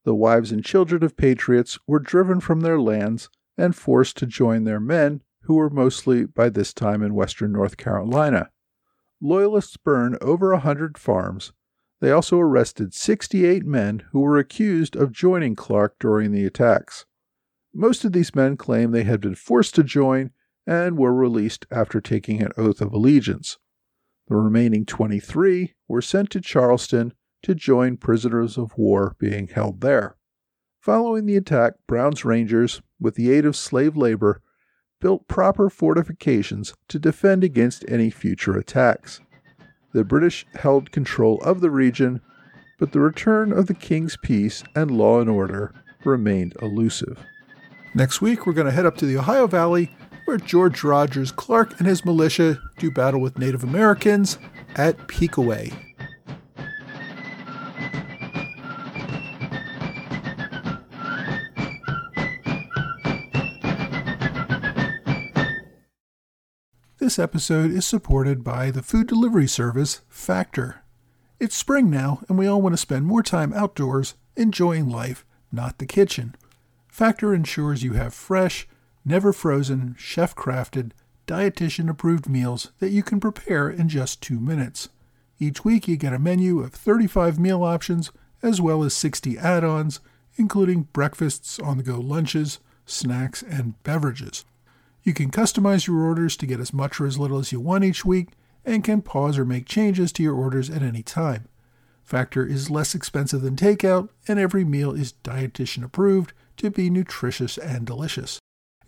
The 0.06 0.16
wives 0.16 0.52
and 0.52 0.66
children 0.66 1.04
of 1.04 1.18
patriots 1.18 1.78
were 1.86 2.00
driven 2.00 2.40
from 2.40 2.62
their 2.62 2.80
lands 2.80 3.30
and 3.58 3.76
forced 3.76 4.18
to 4.18 4.26
join 4.26 4.64
their 4.64 4.80
men, 4.80 5.22
who 5.42 5.56
were 5.56 5.70
mostly 5.70 6.26
by 6.26 6.50
this 6.50 6.74
time 6.74 7.04
in 7.04 7.14
western 7.14 7.52
North 7.52 7.78
Carolina. 7.78 8.50
Loyalists 9.22 9.78
burned 9.78 10.18
over 10.22 10.52
a 10.52 10.60
hundred 10.60 10.98
farms. 10.98 11.52
They 12.00 12.12
also 12.12 12.40
arrested 12.40 12.94
68 12.94 13.66
men 13.66 14.04
who 14.12 14.22
were 14.22 14.40
accused 14.40 14.96
of 14.96 15.12
joining 15.12 15.56
Clark 15.56 15.98
during 16.00 16.32
the 16.32 16.46
attacks. 16.46 17.06
Most 17.74 18.06
of 18.06 18.14
these 18.14 18.34
men 18.34 18.58
claimed 18.58 18.94
they 18.94 19.04
had 19.04 19.22
been 19.22 19.36
forced 19.36 19.76
to 19.76 19.84
join 19.84 20.32
and 20.66 20.98
were 20.98 21.14
released 21.14 21.68
after 21.70 22.00
taking 22.00 22.42
an 22.42 22.52
oath 22.58 22.82
of 22.82 22.94
allegiance. 22.94 23.58
The 24.28 24.36
remaining 24.36 24.86
23 24.86 25.74
were 25.88 26.02
sent 26.02 26.30
to 26.32 26.42
Charleston 26.42 27.14
to 27.44 27.56
join 27.56 27.98
prisoners 27.98 28.58
of 28.58 28.78
war 28.78 29.16
being 29.20 29.48
held 29.48 29.82
there. 29.82 30.16
Following 30.80 31.26
the 31.26 31.38
attack, 31.38 31.74
Brown's 31.88 32.26
Rangers, 32.26 32.82
with 33.00 33.16
the 33.16 33.32
aid 33.32 33.46
of 33.46 33.56
slave 33.56 33.98
labor, 33.98 34.42
built 35.00 35.28
proper 35.28 35.70
fortifications 35.70 36.74
to 36.88 37.00
defend 37.00 37.44
against 37.44 37.86
any 37.88 38.10
future 38.10 38.58
attacks. 38.58 39.20
The 39.94 40.04
British 40.04 40.46
held 40.54 40.92
control 40.92 41.42
of 41.42 41.62
the 41.62 41.72
region, 41.72 42.22
but 42.80 42.94
the 42.94 43.00
return 43.00 43.52
of 43.52 43.68
the 43.68 43.74
King's 43.74 44.18
peace 44.22 44.64
and 44.76 44.90
law 44.90 45.20
and 45.20 45.30
order 45.30 45.74
remained 46.06 46.56
elusive. 46.62 47.20
Next 47.94 48.22
week, 48.22 48.46
we're 48.46 48.54
going 48.54 48.68
to 48.68 48.72
head 48.72 48.86
up 48.86 48.96
to 48.98 49.06
the 49.06 49.18
Ohio 49.18 49.48
Valley, 49.48 49.92
where 50.32 50.38
George 50.38 50.82
Rogers 50.82 51.30
Clark 51.30 51.78
and 51.78 51.86
his 51.86 52.06
militia 52.06 52.58
do 52.78 52.90
battle 52.90 53.20
with 53.20 53.38
Native 53.38 53.66
Americans 53.66 54.38
at 54.78 54.96
Peakaway. 55.10 55.74
This 66.98 67.20
episode 67.20 67.72
is 67.72 67.86
supported 67.86 68.42
by 68.42 68.72
the 68.72 68.82
food 68.82 69.08
delivery 69.08 69.48
service 69.48 70.00
Factor. 70.08 70.82
It's 71.42 71.58
spring 71.58 71.90
now, 71.90 72.22
and 72.30 72.38
we 72.38 72.48
all 72.48 72.62
want 72.62 72.72
to 72.72 72.78
spend 72.78 73.06
more 73.06 73.22
time 73.22 73.52
outdoors 73.52 74.16
enjoying 74.38 74.88
life, 74.88 75.26
not 75.52 75.80
the 75.80 75.86
kitchen. 75.86 76.36
Factor 76.88 77.34
ensures 77.34 77.84
you 77.84 77.94
have 77.94 78.14
fresh, 78.14 78.66
never 79.06 79.34
frozen, 79.34 79.96
chef 79.98 80.36
crafted, 80.36 80.92
dietitian 81.28 81.90
approved 81.90 82.28
meals 82.28 82.72
that 82.80 82.92
you 82.92 83.04
can 83.04 83.20
prepare 83.20 83.70
in 83.70 83.90
just 83.90 84.22
two 84.22 84.40
minutes. 84.40 84.90
Each 85.40 85.64
week, 85.64 85.88
you 85.88 85.98
get 85.98 86.14
a 86.14 86.20
menu 86.20 86.60
of 86.60 86.74
35 86.74 87.40
meal 87.40 87.64
options 87.64 88.12
as 88.44 88.62
well 88.62 88.84
as 88.84 88.94
60 88.94 89.38
add 89.38 89.64
ons, 89.64 90.00
including 90.36 90.88
breakfasts, 90.94 91.60
on 91.60 91.78
the 91.78 91.84
go 91.84 92.00
lunches, 92.00 92.60
snacks, 92.86 93.42
and 93.44 93.82
beverages. 93.84 94.46
You 95.04 95.14
can 95.14 95.32
customize 95.32 95.88
your 95.88 96.02
orders 96.02 96.38
to 96.38 96.46
get 96.46 96.60
as 96.60 96.74
much 96.74 97.00
or 97.00 97.08
as 97.08 97.18
little 97.18 97.40
as 97.40 97.52
you 97.52 97.60
want 97.60 97.84
each 97.84 98.06
week 98.06 98.30
and 98.64 98.84
can 98.84 99.02
pause 99.02 99.38
or 99.40 99.46
make 99.46 99.66
changes 99.66 100.12
to 100.14 100.24
your 100.24 100.36
orders 100.36 100.70
at 100.70 100.84
any 100.84 101.02
time. 101.02 101.48
Factor 102.04 102.46
is 102.46 102.70
less 102.70 102.94
expensive 102.94 103.42
than 103.42 103.56
takeout, 103.56 104.10
and 104.28 104.38
every 104.38 104.64
meal 104.64 104.92
is 104.92 105.14
dietitian 105.24 105.84
approved 105.84 106.34
to 106.58 106.70
be 106.70 106.90
nutritious 106.90 107.58
and 107.58 107.86
delicious. 107.86 108.40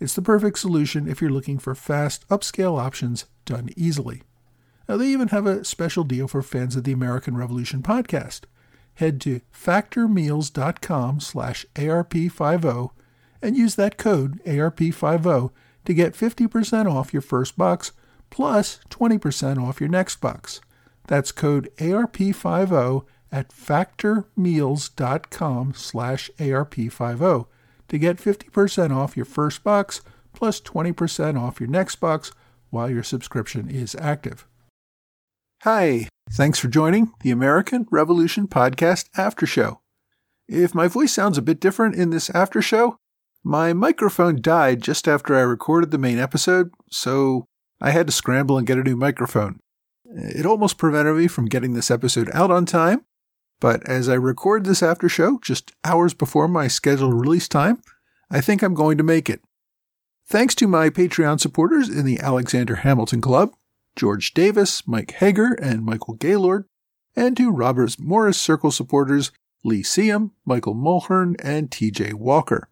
It's 0.03 0.15
the 0.15 0.21
perfect 0.21 0.59
solution 0.59 1.07
if 1.07 1.21
you're 1.21 1.31
looking 1.31 1.57
for 1.57 1.73
fast, 1.73 2.27
upscale 2.27 2.77
options 2.77 3.25
done 3.45 3.69
easily. 3.77 4.23
Now, 4.89 4.97
they 4.97 5.07
even 5.07 5.29
have 5.29 5.47
a 5.47 5.63
special 5.63 6.03
deal 6.03 6.27
for 6.27 6.41
fans 6.41 6.75
of 6.75 6.83
the 6.83 6.91
American 6.91 7.37
Revolution 7.37 7.81
podcast. 7.81 8.41
Head 8.95 9.21
to 9.21 9.39
factormeals.com 9.53 11.21
slash 11.21 11.65
ARP50 11.75 12.91
and 13.41 13.55
use 13.55 13.75
that 13.75 13.97
code 13.97 14.43
ARP50 14.43 15.51
to 15.85 15.93
get 15.93 16.15
50% 16.15 16.93
off 16.93 17.13
your 17.13 17.21
first 17.21 17.57
box 17.57 17.93
plus 18.29 18.81
20% 18.89 19.65
off 19.65 19.79
your 19.79 19.89
next 19.89 20.17
box. 20.17 20.59
That's 21.07 21.31
code 21.31 21.69
ARP50 21.77 23.05
at 23.31 23.51
factormeals.com 23.51 25.73
slash 25.75 26.29
ARP50 26.39 27.45
to 27.93 27.99
get 27.99 28.17
50% 28.17 28.89
off 28.89 29.15
your 29.15 29.23
first 29.23 29.63
box 29.63 30.01
plus 30.33 30.59
20% 30.59 31.39
off 31.39 31.59
your 31.59 31.69
next 31.69 31.97
box 31.97 32.31
while 32.71 32.89
your 32.89 33.03
subscription 33.03 33.69
is 33.69 33.95
active. 33.99 34.47
Hi, 35.61 36.09
thanks 36.31 36.57
for 36.57 36.69
joining 36.69 37.13
the 37.21 37.29
American 37.29 37.85
Revolution 37.91 38.47
Podcast 38.47 39.09
After 39.15 39.45
Show. 39.45 39.81
If 40.47 40.73
my 40.73 40.87
voice 40.87 41.13
sounds 41.13 41.37
a 41.37 41.43
bit 41.43 41.59
different 41.59 41.93
in 41.93 42.09
this 42.09 42.31
after 42.31 42.63
show, 42.63 42.97
my 43.43 43.73
microphone 43.73 44.41
died 44.41 44.81
just 44.81 45.07
after 45.07 45.35
I 45.35 45.41
recorded 45.41 45.91
the 45.91 45.99
main 45.99 46.17
episode, 46.17 46.71
so 46.89 47.45
I 47.79 47.91
had 47.91 48.07
to 48.07 48.11
scramble 48.11 48.57
and 48.57 48.65
get 48.65 48.79
a 48.79 48.83
new 48.83 48.95
microphone. 48.95 49.59
It 50.05 50.47
almost 50.47 50.79
prevented 50.79 51.15
me 51.15 51.27
from 51.27 51.45
getting 51.45 51.75
this 51.75 51.91
episode 51.91 52.31
out 52.33 52.49
on 52.49 52.65
time, 52.65 53.05
but 53.63 53.81
as 53.87 54.09
I 54.09 54.15
record 54.15 54.65
this 54.65 54.83
after 54.83 55.07
show 55.07 55.39
just 55.41 55.71
hours 55.85 56.13
before 56.13 56.49
my 56.49 56.67
scheduled 56.67 57.13
release 57.13 57.47
time, 57.47 57.81
I 58.29 58.41
think 58.41 58.61
I'm 58.61 58.73
going 58.73 58.97
to 58.97 59.05
make 59.05 59.29
it. 59.29 59.39
Thanks 60.27 60.53
to 60.55 60.67
my 60.67 60.89
Patreon 60.89 61.39
supporters 61.39 61.87
in 61.87 62.03
the 62.03 62.19
Alexander 62.19 62.75
Hamilton 62.75 63.21
Club, 63.21 63.53
George 63.95 64.33
Davis, 64.33 64.85
Mike 64.85 65.11
Hager, 65.11 65.53
and 65.53 65.85
Michael 65.85 66.15
Gaylord, 66.15 66.65
and 67.15 67.37
to 67.37 67.51
Robert 67.51 67.95
Morris 68.01 68.37
Circle 68.37 68.71
supporters 68.71 69.31
Lee 69.63 69.81
Seam, 69.81 70.31
Michael 70.43 70.75
Mulhern, 70.75 71.35
and 71.41 71.71
TJ 71.71 72.15
Walker. 72.15 72.69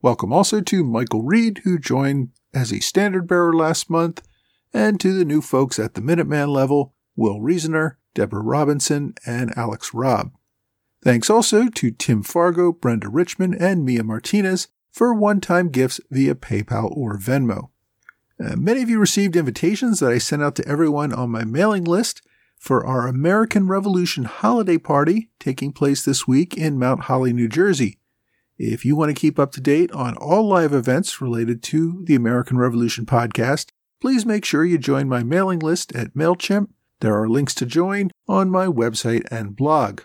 Welcome 0.00 0.32
also 0.32 0.62
to 0.62 0.84
Michael 0.84 1.22
Reed, 1.22 1.60
who 1.64 1.78
joined 1.78 2.30
as 2.54 2.72
a 2.72 2.80
standard 2.80 3.28
bearer 3.28 3.52
last 3.52 3.90
month, 3.90 4.26
and 4.72 4.98
to 5.00 5.12
the 5.12 5.26
new 5.26 5.42
folks 5.42 5.78
at 5.78 5.92
the 5.92 6.00
Minuteman 6.00 6.48
level, 6.48 6.94
Will 7.14 7.42
Reasoner, 7.42 7.98
Deborah 8.14 8.42
Robinson, 8.42 9.14
and 9.26 9.52
Alex 9.56 9.92
Robb. 9.92 10.32
Thanks 11.02 11.28
also 11.28 11.68
to 11.68 11.90
Tim 11.90 12.22
Fargo, 12.22 12.72
Brenda 12.72 13.08
Richmond, 13.08 13.56
and 13.60 13.84
Mia 13.84 14.02
Martinez 14.02 14.68
for 14.90 15.12
one-time 15.12 15.68
gifts 15.68 16.00
via 16.10 16.34
PayPal 16.34 16.96
or 16.96 17.18
Venmo. 17.18 17.70
Uh, 18.42 18.56
many 18.56 18.82
of 18.82 18.88
you 18.88 18.98
received 18.98 19.36
invitations 19.36 20.00
that 20.00 20.10
I 20.10 20.18
sent 20.18 20.42
out 20.42 20.54
to 20.56 20.66
everyone 20.66 21.12
on 21.12 21.30
my 21.30 21.44
mailing 21.44 21.84
list 21.84 22.22
for 22.58 22.86
our 22.86 23.06
American 23.06 23.68
Revolution 23.68 24.24
holiday 24.24 24.78
party 24.78 25.30
taking 25.38 25.72
place 25.72 26.04
this 26.04 26.26
week 26.26 26.56
in 26.56 26.78
Mount 26.78 27.02
Holly, 27.02 27.32
New 27.32 27.48
Jersey. 27.48 27.98
If 28.56 28.84
you 28.84 28.96
want 28.96 29.10
to 29.10 29.20
keep 29.20 29.38
up 29.38 29.52
to 29.52 29.60
date 29.60 29.92
on 29.92 30.16
all 30.16 30.48
live 30.48 30.72
events 30.72 31.20
related 31.20 31.62
to 31.64 32.02
the 32.04 32.14
American 32.14 32.56
Revolution 32.56 33.04
podcast, 33.04 33.70
please 34.00 34.24
make 34.24 34.44
sure 34.44 34.64
you 34.64 34.78
join 34.78 35.08
my 35.08 35.22
mailing 35.22 35.58
list 35.58 35.94
at 35.94 36.14
MailChimp. 36.14 36.68
There 37.04 37.20
are 37.20 37.28
links 37.28 37.52
to 37.56 37.66
join 37.66 38.12
on 38.26 38.48
my 38.48 38.64
website 38.64 39.30
and 39.30 39.54
blog. 39.54 40.00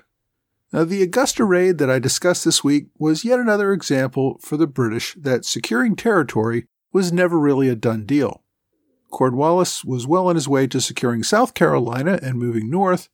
Now, 0.74 0.84
the 0.84 1.02
Augusta 1.02 1.46
raid 1.46 1.78
that 1.78 1.90
I 1.90 1.98
discussed 1.98 2.44
this 2.44 2.62
week 2.62 2.88
was 2.98 3.24
yet 3.24 3.40
another 3.40 3.72
example 3.72 4.38
for 4.42 4.58
the 4.58 4.68
British 4.68 5.16
that 5.18 5.46
securing 5.46 5.96
territory 5.96 6.66
was 6.92 7.14
never 7.14 7.40
really 7.40 7.70
a 7.70 7.76
done 7.78 8.06
deal. 8.06 8.44
Cornwallis 9.12 9.86
was 9.86 10.08
well 10.08 10.28
on 10.28 10.36
his 10.36 10.50
way 10.50 10.68
to 10.68 10.82
securing 10.82 11.24
South 11.24 11.54
Carolina 11.54 12.20
and 12.22 12.38
moving 12.38 12.70
north, 12.70 13.08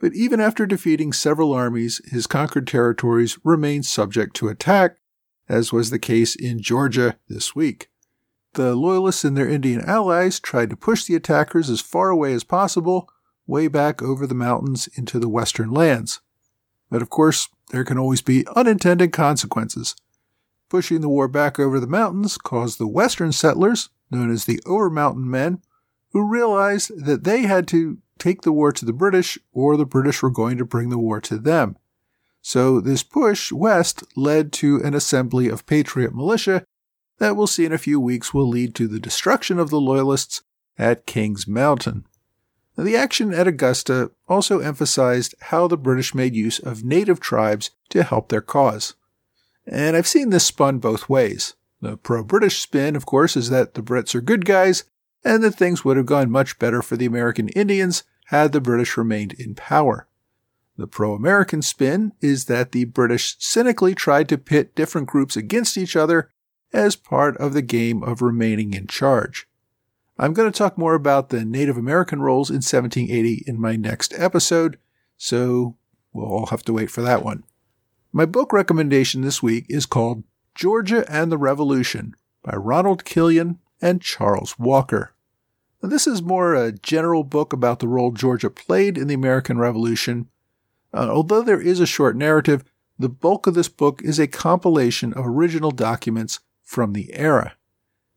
but 0.00 0.12
even 0.14 0.40
after 0.40 0.66
defeating 0.66 1.12
several 1.12 1.52
armies, 1.52 2.00
his 2.10 2.26
conquered 2.26 2.66
territories 2.66 3.38
remained 3.44 3.86
subject 3.86 4.34
to 4.34 4.48
attack, 4.48 4.96
as 5.48 5.72
was 5.72 5.90
the 5.90 6.00
case 6.00 6.34
in 6.34 6.60
Georgia 6.60 7.16
this 7.28 7.54
week. 7.54 7.91
The 8.54 8.74
Loyalists 8.74 9.24
and 9.24 9.36
their 9.36 9.48
Indian 9.48 9.80
allies 9.80 10.38
tried 10.38 10.68
to 10.70 10.76
push 10.76 11.04
the 11.04 11.14
attackers 11.14 11.70
as 11.70 11.80
far 11.80 12.10
away 12.10 12.34
as 12.34 12.44
possible, 12.44 13.08
way 13.46 13.66
back 13.66 14.02
over 14.02 14.26
the 14.26 14.34
mountains 14.34 14.88
into 14.94 15.18
the 15.18 15.28
western 15.28 15.70
lands. 15.70 16.20
But 16.90 17.00
of 17.00 17.08
course, 17.08 17.48
there 17.70 17.84
can 17.84 17.96
always 17.96 18.20
be 18.20 18.46
unintended 18.54 19.12
consequences. 19.12 19.96
Pushing 20.68 21.00
the 21.00 21.08
war 21.08 21.28
back 21.28 21.58
over 21.58 21.80
the 21.80 21.86
mountains 21.86 22.36
caused 22.36 22.78
the 22.78 22.86
western 22.86 23.32
settlers, 23.32 23.88
known 24.10 24.30
as 24.30 24.44
the 24.44 24.60
Over 24.66 24.90
Mountain 24.90 25.30
Men, 25.30 25.62
who 26.10 26.28
realized 26.28 27.06
that 27.06 27.24
they 27.24 27.42
had 27.42 27.66
to 27.68 27.98
take 28.18 28.42
the 28.42 28.52
war 28.52 28.70
to 28.72 28.84
the 28.84 28.92
British 28.92 29.38
or 29.52 29.78
the 29.78 29.86
British 29.86 30.22
were 30.22 30.30
going 30.30 30.58
to 30.58 30.64
bring 30.66 30.90
the 30.90 30.98
war 30.98 31.20
to 31.22 31.38
them. 31.38 31.76
So 32.42 32.80
this 32.80 33.02
push 33.02 33.50
west 33.50 34.04
led 34.16 34.52
to 34.54 34.76
an 34.82 34.94
assembly 34.94 35.48
of 35.48 35.64
patriot 35.64 36.14
militia 36.14 36.66
that 37.22 37.36
we'll 37.36 37.46
see 37.46 37.64
in 37.64 37.72
a 37.72 37.78
few 37.78 38.00
weeks 38.00 38.34
will 38.34 38.48
lead 38.48 38.74
to 38.74 38.88
the 38.88 38.98
destruction 38.98 39.56
of 39.56 39.70
the 39.70 39.80
Loyalists 39.80 40.42
at 40.76 41.06
Kings 41.06 41.46
Mountain. 41.46 42.04
The 42.76 42.96
action 42.96 43.32
at 43.32 43.46
Augusta 43.46 44.10
also 44.26 44.58
emphasized 44.58 45.36
how 45.42 45.68
the 45.68 45.76
British 45.76 46.16
made 46.16 46.34
use 46.34 46.58
of 46.58 46.82
native 46.82 47.20
tribes 47.20 47.70
to 47.90 48.02
help 48.02 48.28
their 48.28 48.40
cause. 48.40 48.96
And 49.64 49.96
I've 49.96 50.08
seen 50.08 50.30
this 50.30 50.44
spun 50.44 50.80
both 50.80 51.08
ways. 51.08 51.54
The 51.80 51.96
pro 51.96 52.24
British 52.24 52.60
spin, 52.60 52.96
of 52.96 53.06
course, 53.06 53.36
is 53.36 53.50
that 53.50 53.74
the 53.74 53.82
Brits 53.82 54.16
are 54.16 54.20
good 54.20 54.44
guys 54.44 54.82
and 55.24 55.44
that 55.44 55.52
things 55.52 55.84
would 55.84 55.96
have 55.96 56.06
gone 56.06 56.28
much 56.28 56.58
better 56.58 56.82
for 56.82 56.96
the 56.96 57.06
American 57.06 57.50
Indians 57.50 58.02
had 58.26 58.50
the 58.50 58.60
British 58.60 58.96
remained 58.96 59.34
in 59.34 59.54
power. 59.54 60.08
The 60.76 60.88
pro 60.88 61.14
American 61.14 61.62
spin 61.62 62.14
is 62.20 62.46
that 62.46 62.72
the 62.72 62.86
British 62.86 63.36
cynically 63.38 63.94
tried 63.94 64.28
to 64.30 64.38
pit 64.38 64.74
different 64.74 65.06
groups 65.06 65.36
against 65.36 65.78
each 65.78 65.94
other 65.94 66.28
as 66.72 66.96
part 66.96 67.36
of 67.36 67.52
the 67.52 67.62
game 67.62 68.02
of 68.02 68.22
remaining 68.22 68.74
in 68.74 68.86
charge. 68.86 69.46
I'm 70.18 70.32
going 70.32 70.50
to 70.50 70.56
talk 70.56 70.78
more 70.78 70.94
about 70.94 71.30
the 71.30 71.44
Native 71.44 71.76
American 71.76 72.22
roles 72.22 72.50
in 72.50 72.56
1780 72.56 73.44
in 73.46 73.60
my 73.60 73.76
next 73.76 74.14
episode, 74.16 74.78
so 75.16 75.76
we'll 76.12 76.26
all 76.26 76.46
have 76.46 76.62
to 76.64 76.72
wait 76.72 76.90
for 76.90 77.02
that 77.02 77.24
one. 77.24 77.44
My 78.12 78.26
book 78.26 78.52
recommendation 78.52 79.22
this 79.22 79.42
week 79.42 79.66
is 79.68 79.86
called 79.86 80.24
Georgia 80.54 81.04
and 81.08 81.32
the 81.32 81.38
Revolution 81.38 82.14
by 82.42 82.54
Ronald 82.56 83.04
Killion 83.04 83.58
and 83.80 84.02
Charles 84.02 84.58
Walker. 84.58 85.14
Now, 85.82 85.88
this 85.88 86.06
is 86.06 86.22
more 86.22 86.54
a 86.54 86.72
general 86.72 87.24
book 87.24 87.52
about 87.52 87.80
the 87.80 87.88
role 87.88 88.12
Georgia 88.12 88.50
played 88.50 88.96
in 88.96 89.08
the 89.08 89.14
American 89.14 89.58
Revolution. 89.58 90.28
Uh, 90.92 91.08
although 91.08 91.42
there 91.42 91.60
is 91.60 91.80
a 91.80 91.86
short 91.86 92.16
narrative, 92.16 92.64
the 92.98 93.08
bulk 93.08 93.46
of 93.46 93.54
this 93.54 93.68
book 93.68 94.02
is 94.04 94.20
a 94.20 94.28
compilation 94.28 95.12
of 95.14 95.26
original 95.26 95.70
documents 95.70 96.38
from 96.72 96.94
the 96.94 97.12
era. 97.12 97.54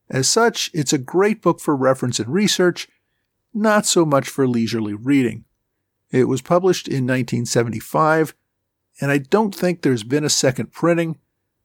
As 0.09 0.27
such, 0.27 0.71
it's 0.73 0.93
a 0.93 0.97
great 0.97 1.41
book 1.41 1.59
for 1.59 1.75
reference 1.75 2.19
and 2.19 2.29
research, 2.29 2.87
not 3.53 3.85
so 3.85 4.05
much 4.05 4.29
for 4.29 4.47
leisurely 4.47 4.93
reading. 4.93 5.43
It 6.11 6.29
was 6.29 6.41
published 6.41 6.87
in 6.87 7.05
1975, 7.05 8.33
and 9.01 9.11
I 9.11 9.17
don't 9.17 9.53
think 9.53 9.81
there's 9.81 10.03
been 10.03 10.23
a 10.23 10.29
second 10.29 10.71
printing, 10.71 11.17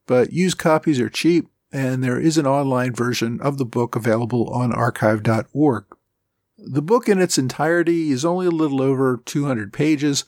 but 0.07 0.33
used 0.33 0.59
copies 0.59 0.99
are 0.99 1.09
cheap, 1.09 1.49
and 1.71 2.03
there 2.03 2.19
is 2.19 2.37
an 2.37 2.47
online 2.47 2.93
version 2.93 3.41
of 3.41 3.59
the 3.59 3.65
book 3.65 3.95
available 3.95 4.49
on 4.49 4.73
archive.org. 4.73 5.85
The 6.59 6.83
book 6.83 7.09
in 7.09 7.21
its 7.21 7.39
entirety 7.39 8.11
is 8.11 8.25
only 8.25 8.47
a 8.47 8.51
little 8.51 8.83
over 8.83 9.23
200 9.25 9.73
pages, 9.73 10.25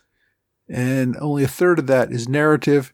and 0.68 1.16
only 1.16 1.42
a 1.42 1.48
third 1.48 1.80
of 1.80 1.88
that 1.88 2.12
is 2.12 2.28
narrative, 2.28 2.92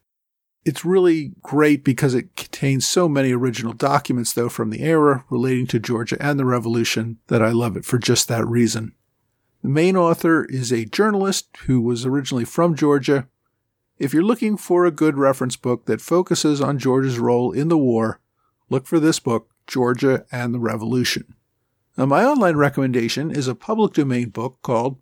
it's 0.64 0.84
really 0.84 1.32
great 1.42 1.84
because 1.84 2.14
it 2.14 2.36
contains 2.36 2.86
so 2.86 3.08
many 3.08 3.32
original 3.32 3.72
documents, 3.72 4.32
though, 4.32 4.48
from 4.48 4.70
the 4.70 4.82
era 4.82 5.24
relating 5.30 5.66
to 5.68 5.78
Georgia 5.78 6.16
and 6.20 6.38
the 6.38 6.44
Revolution 6.44 7.18
that 7.28 7.42
I 7.42 7.50
love 7.50 7.76
it 7.76 7.84
for 7.84 7.98
just 7.98 8.28
that 8.28 8.46
reason. 8.46 8.92
The 9.62 9.68
main 9.68 9.96
author 9.96 10.44
is 10.44 10.72
a 10.72 10.84
journalist 10.84 11.48
who 11.66 11.80
was 11.80 12.06
originally 12.06 12.44
from 12.44 12.74
Georgia. 12.76 13.26
If 13.98 14.12
you're 14.12 14.22
looking 14.22 14.56
for 14.56 14.84
a 14.84 14.92
good 14.92 15.16
reference 15.16 15.56
book 15.56 15.86
that 15.86 16.00
focuses 16.00 16.60
on 16.60 16.78
Georgia's 16.78 17.18
role 17.18 17.50
in 17.50 17.68
the 17.68 17.78
war, 17.78 18.20
look 18.70 18.86
for 18.86 19.00
this 19.00 19.18
book, 19.18 19.50
Georgia 19.66 20.24
and 20.30 20.54
the 20.54 20.60
Revolution. 20.60 21.34
Now, 21.96 22.06
my 22.06 22.24
online 22.24 22.56
recommendation 22.56 23.30
is 23.32 23.48
a 23.48 23.56
public 23.56 23.94
domain 23.94 24.28
book 24.28 24.58
called 24.62 24.98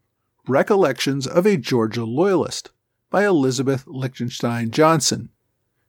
Recollections 0.48 1.26
of 1.26 1.44
a 1.44 1.56
Georgia 1.56 2.04
Loyalist 2.04 2.70
by 3.10 3.26
Elizabeth 3.26 3.84
Lichtenstein 3.86 4.70
Johnston. 4.70 5.28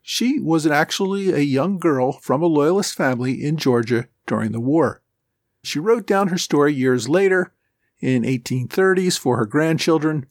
She 0.09 0.39
was 0.39 0.65
actually 0.65 1.33
a 1.33 1.39
young 1.39 1.79
girl 1.79 2.13
from 2.13 2.41
a 2.41 2.45
Loyalist 2.45 2.95
family 2.95 3.43
in 3.43 3.57
Georgia 3.57 4.07
during 4.25 4.53
the 4.53 4.61
war. 4.61 5.01
She 5.65 5.79
wrote 5.79 6.07
down 6.07 6.29
her 6.29 6.37
story 6.37 6.73
years 6.73 7.09
later, 7.09 7.51
in 7.99 8.23
1830s, 8.23 9.19
for 9.19 9.35
her 9.35 9.45
grandchildren. 9.45 10.25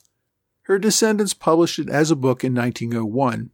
Her 0.63 0.79
descendants 0.79 1.35
published 1.35 1.79
it 1.79 1.91
as 1.91 2.11
a 2.11 2.17
book 2.17 2.43
in 2.43 2.55
1901. 2.55 3.51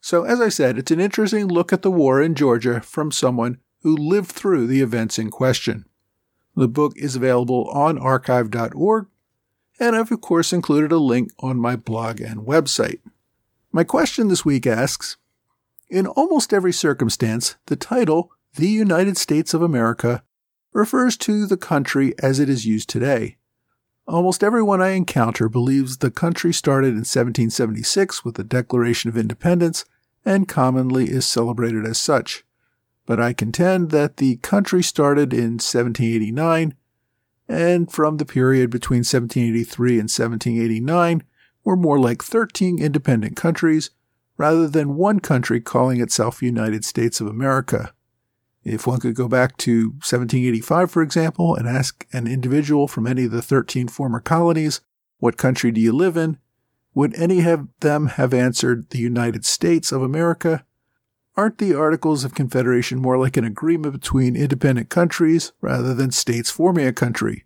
So, 0.00 0.22
as 0.22 0.40
I 0.40 0.50
said, 0.50 0.78
it's 0.78 0.92
an 0.92 1.00
interesting 1.00 1.48
look 1.48 1.72
at 1.72 1.82
the 1.82 1.90
war 1.90 2.22
in 2.22 2.36
Georgia 2.36 2.80
from 2.80 3.10
someone 3.10 3.58
who 3.82 3.96
lived 3.96 4.30
through 4.30 4.68
the 4.68 4.82
events 4.82 5.18
in 5.18 5.30
question. 5.30 5.84
The 6.54 6.68
book 6.68 6.92
is 6.94 7.16
available 7.16 7.68
on 7.70 7.98
archive.org, 7.98 9.08
and 9.80 9.96
I've 9.96 10.12
of 10.12 10.20
course 10.20 10.52
included 10.52 10.92
a 10.92 10.98
link 10.98 11.32
on 11.40 11.58
my 11.58 11.74
blog 11.74 12.20
and 12.20 12.46
website. 12.46 13.00
My 13.72 13.82
question 13.82 14.28
this 14.28 14.44
week 14.44 14.64
asks 14.64 15.16
in 15.88 16.06
almost 16.06 16.52
every 16.52 16.72
circumstance, 16.72 17.56
the 17.66 17.76
title, 17.76 18.30
the 18.54 18.68
United 18.68 19.16
States 19.16 19.54
of 19.54 19.62
America, 19.62 20.22
refers 20.72 21.16
to 21.16 21.46
the 21.46 21.56
country 21.56 22.14
as 22.18 22.38
it 22.38 22.48
is 22.48 22.66
used 22.66 22.88
today. 22.88 23.36
Almost 24.06 24.44
everyone 24.44 24.80
I 24.80 24.90
encounter 24.90 25.48
believes 25.48 25.98
the 25.98 26.10
country 26.10 26.52
started 26.52 26.88
in 26.88 27.06
1776 27.06 28.24
with 28.24 28.36
the 28.36 28.44
Declaration 28.44 29.08
of 29.08 29.16
Independence 29.16 29.84
and 30.24 30.48
commonly 30.48 31.08
is 31.08 31.26
celebrated 31.26 31.84
as 31.84 31.98
such. 31.98 32.44
But 33.04 33.20
I 33.20 33.32
contend 33.32 33.90
that 33.90 34.16
the 34.16 34.36
country 34.38 34.82
started 34.82 35.32
in 35.32 35.58
1789, 35.58 36.74
and 37.48 37.90
from 37.90 38.16
the 38.16 38.24
period 38.24 38.70
between 38.70 38.98
1783 38.98 39.92
and 39.92 40.10
1789 40.10 41.22
were 41.64 41.76
more 41.76 41.98
like 41.98 42.22
13 42.22 42.80
independent 42.80 43.36
countries 43.36 43.90
rather 44.36 44.68
than 44.68 44.96
one 44.96 45.20
country 45.20 45.60
calling 45.60 46.00
itself 46.00 46.42
United 46.42 46.84
States 46.84 47.20
of 47.20 47.26
America. 47.26 47.92
If 48.64 48.86
one 48.86 49.00
could 49.00 49.14
go 49.14 49.28
back 49.28 49.56
to 49.58 49.90
1785, 49.90 50.90
for 50.90 51.02
example, 51.02 51.54
and 51.54 51.68
ask 51.68 52.06
an 52.12 52.26
individual 52.26 52.88
from 52.88 53.06
any 53.06 53.24
of 53.24 53.30
the 53.30 53.42
13 53.42 53.88
former 53.88 54.20
colonies, 54.20 54.80
What 55.18 55.36
country 55.36 55.70
do 55.70 55.80
you 55.80 55.92
live 55.92 56.16
in? 56.16 56.38
would 56.96 57.14
any 57.16 57.46
of 57.46 57.68
them 57.80 58.06
have 58.06 58.32
answered 58.32 58.88
the 58.88 58.98
United 58.98 59.44
States 59.44 59.92
of 59.92 60.00
America? 60.00 60.64
Aren't 61.36 61.58
the 61.58 61.74
Articles 61.74 62.24
of 62.24 62.34
Confederation 62.34 62.98
more 62.98 63.18
like 63.18 63.36
an 63.36 63.44
agreement 63.44 63.92
between 63.92 64.34
independent 64.34 64.88
countries 64.88 65.52
rather 65.60 65.92
than 65.92 66.10
states 66.10 66.50
forming 66.50 66.86
a 66.86 66.94
country? 66.94 67.44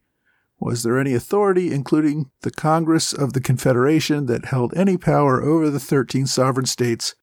Was 0.61 0.83
there 0.83 0.99
any 0.99 1.15
authority, 1.15 1.73
including 1.73 2.31
the 2.43 2.51
Congress 2.51 3.15
of 3.15 3.33
the 3.33 3.41
Confederation, 3.41 4.27
that 4.27 4.47
held 4.47 4.75
any 4.77 4.99
power 4.99 5.43
over 5.43 5.71
the 5.71 5.81
13 5.81 6.27
sovereign 6.27 6.67
states, 6.67 7.15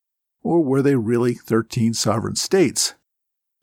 or 0.42 0.62
were 0.62 0.82
they 0.82 0.96
really 0.96 1.34
13 1.34 1.94
sovereign 1.94 2.34
states? 2.34 2.94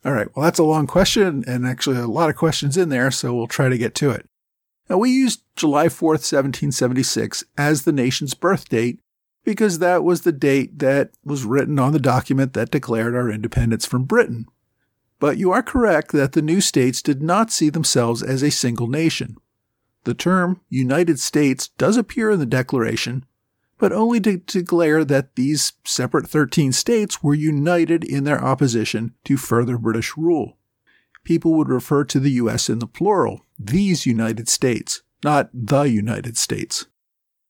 All 0.05 0.13
right, 0.13 0.27
well, 0.33 0.45
that's 0.45 0.59
a 0.59 0.63
long 0.63 0.87
question, 0.87 1.43
and 1.45 1.67
actually 1.67 1.97
a 1.97 2.07
lot 2.07 2.29
of 2.29 2.37
questions 2.37 2.77
in 2.77 2.89
there, 2.89 3.11
so 3.11 3.35
we'll 3.35 3.47
try 3.47 3.67
to 3.67 3.77
get 3.77 3.93
to 3.95 4.11
it. 4.11 4.29
Now, 4.89 4.97
we 4.97 5.09
used 5.09 5.43
July 5.55 5.87
4th, 5.87 6.23
1776 6.23 7.43
as 7.57 7.83
the 7.83 7.91
nation's 7.91 8.33
birth 8.33 8.69
date 8.69 8.99
because 9.43 9.79
that 9.79 10.03
was 10.03 10.21
the 10.21 10.31
date 10.31 10.79
that 10.79 11.11
was 11.23 11.45
written 11.45 11.79
on 11.79 11.93
the 11.93 11.99
document 11.99 12.53
that 12.53 12.71
declared 12.71 13.15
our 13.15 13.29
independence 13.29 13.85
from 13.85 14.03
Britain. 14.03 14.45
But 15.19 15.37
you 15.37 15.51
are 15.51 15.63
correct 15.63 16.11
that 16.11 16.33
the 16.33 16.41
new 16.41 16.59
states 16.59 17.01
did 17.01 17.21
not 17.21 17.51
see 17.51 17.69
themselves 17.69 18.21
as 18.23 18.43
a 18.43 18.51
single 18.51 18.87
nation. 18.87 19.37
The 20.05 20.13
term 20.13 20.61
United 20.69 21.19
States 21.19 21.67
does 21.67 21.97
appear 21.97 22.31
in 22.31 22.39
the 22.39 22.45
Declaration, 22.45 23.25
but 23.77 23.91
only 23.91 24.19
to 24.21 24.37
declare 24.37 25.03
that 25.03 25.35
these 25.35 25.73
separate 25.83 26.27
13 26.27 26.71
states 26.71 27.21
were 27.21 27.33
united 27.33 28.03
in 28.03 28.23
their 28.23 28.41
opposition 28.41 29.15
to 29.25 29.35
further 29.35 29.77
British 29.77 30.15
rule. 30.15 30.57
People 31.23 31.55
would 31.55 31.69
refer 31.69 32.03
to 32.03 32.19
the 32.19 32.31
U.S. 32.31 32.69
in 32.69 32.79
the 32.79 32.87
plural, 32.87 33.41
these 33.57 34.05
United 34.05 34.47
States, 34.47 35.01
not 35.23 35.49
the 35.51 35.83
United 35.83 36.37
States. 36.37 36.85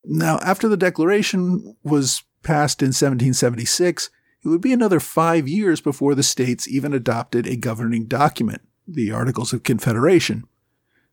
Now, 0.05 0.39
after 0.39 0.69
the 0.69 0.77
Declaration 0.77 1.75
was 1.83 2.23
passed 2.41 2.81
in 2.81 2.87
1776, 2.87 4.09
it 4.43 4.47
would 4.47 4.61
be 4.61 4.71
another 4.71 5.01
five 5.01 5.49
years 5.49 5.81
before 5.81 6.15
the 6.15 6.23
states 6.23 6.69
even 6.69 6.93
adopted 6.93 7.47
a 7.47 7.57
governing 7.57 8.05
document, 8.05 8.61
the 8.87 9.11
Articles 9.11 9.51
of 9.51 9.63
Confederation. 9.63 10.47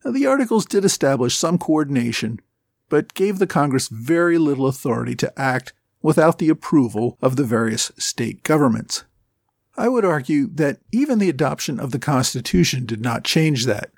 The 0.05 0.27
articles 0.27 0.67
did 0.67 0.85
establish 0.85 1.37
some 1.37 1.59
coordination, 1.59 2.41
but 2.89 3.15
gave 3.15 3.39
the 3.39 3.47
Congress 3.47 3.89
very 3.89 4.37
little 4.37 4.67
authority 4.67 5.15
to 5.17 5.41
act 5.41 5.73
without 6.03 6.39
the 6.39 6.49
approval 6.49 7.17
of 7.23 7.37
the 7.37 7.45
various 7.45 7.93
state 7.97 8.43
governments. 8.43 9.05
I 9.77 9.89
would 9.89 10.05
argue 10.05 10.49
that 10.55 10.81
even 10.91 11.19
the 11.19 11.31
adoption 11.31 11.81
of 11.81 11.93
the 11.93 11.99
Constitution 11.99 12.85
did 12.85 13.01
not 13.01 13.25
change 13.25 13.65
that. 13.67 13.91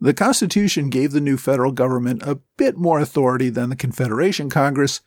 The 0.00 0.14
Constitution 0.14 0.88
gave 0.88 1.12
the 1.12 1.20
new 1.20 1.36
federal 1.36 1.72
government 1.72 2.22
a 2.22 2.38
bit 2.56 2.76
more 2.76 3.00
authority 3.00 3.50
than 3.50 3.70
the 3.70 3.76
Confederation 3.76 4.48
Congress 4.48 5.00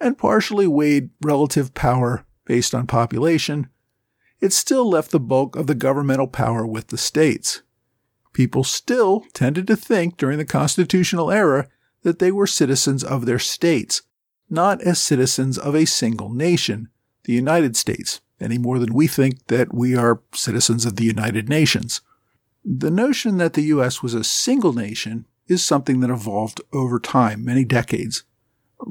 and 0.00 0.18
partially 0.18 0.66
weighed 0.66 1.10
relative 1.20 1.74
power 1.74 2.24
based 2.44 2.74
on 2.74 2.86
population. 2.86 3.68
It 4.40 4.52
still 4.52 4.88
left 4.88 5.10
the 5.10 5.20
bulk 5.20 5.54
of 5.54 5.66
the 5.66 5.74
governmental 5.74 6.26
power 6.26 6.66
with 6.66 6.88
the 6.88 6.98
states 6.98 7.62
people 8.32 8.64
still 8.64 9.24
tended 9.32 9.66
to 9.66 9.76
think 9.76 10.16
during 10.16 10.38
the 10.38 10.44
constitutional 10.44 11.30
era 11.30 11.68
that 12.02 12.18
they 12.18 12.32
were 12.32 12.46
citizens 12.46 13.04
of 13.04 13.26
their 13.26 13.38
states, 13.38 14.02
not 14.50 14.80
as 14.82 15.00
citizens 15.00 15.58
of 15.58 15.74
a 15.74 15.86
single 15.86 16.28
nation, 16.28 16.88
the 17.24 17.32
United 17.32 17.76
States, 17.76 18.20
any 18.40 18.58
more 18.58 18.78
than 18.78 18.94
we 18.94 19.06
think 19.06 19.46
that 19.46 19.72
we 19.72 19.96
are 19.96 20.22
citizens 20.34 20.84
of 20.84 20.96
the 20.96 21.04
United 21.04 21.48
Nations. 21.48 22.00
The 22.64 22.90
notion 22.90 23.38
that 23.38 23.54
the 23.54 23.62
U.S. 23.62 24.02
was 24.02 24.14
a 24.14 24.24
single 24.24 24.72
nation 24.72 25.26
is 25.48 25.64
something 25.64 26.00
that 26.00 26.10
evolved 26.10 26.60
over 26.72 26.98
time, 26.98 27.44
many 27.44 27.64
decades. 27.64 28.24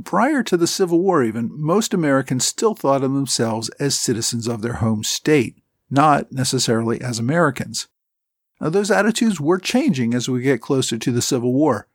Prior 0.03 0.41
to 0.43 0.55
the 0.55 0.67
Civil 0.67 1.01
War, 1.01 1.23
even, 1.23 1.49
most 1.53 1.93
Americans 1.93 2.45
still 2.45 2.75
thought 2.75 3.03
of 3.03 3.13
themselves 3.13 3.69
as 3.79 3.97
citizens 3.97 4.47
of 4.47 4.61
their 4.61 4.75
home 4.75 5.03
state, 5.03 5.57
not 5.89 6.31
necessarily 6.31 7.01
as 7.01 7.19
Americans. 7.19 7.87
Now, 8.61 8.69
those 8.69 8.91
attitudes 8.91 9.41
were 9.41 9.57
changing 9.57 10.13
as 10.13 10.29
we 10.29 10.43
get 10.43 10.61
closer 10.61 10.99
to 10.99 11.11
the 11.11 11.21
Civil 11.21 11.51
War. 11.51 11.87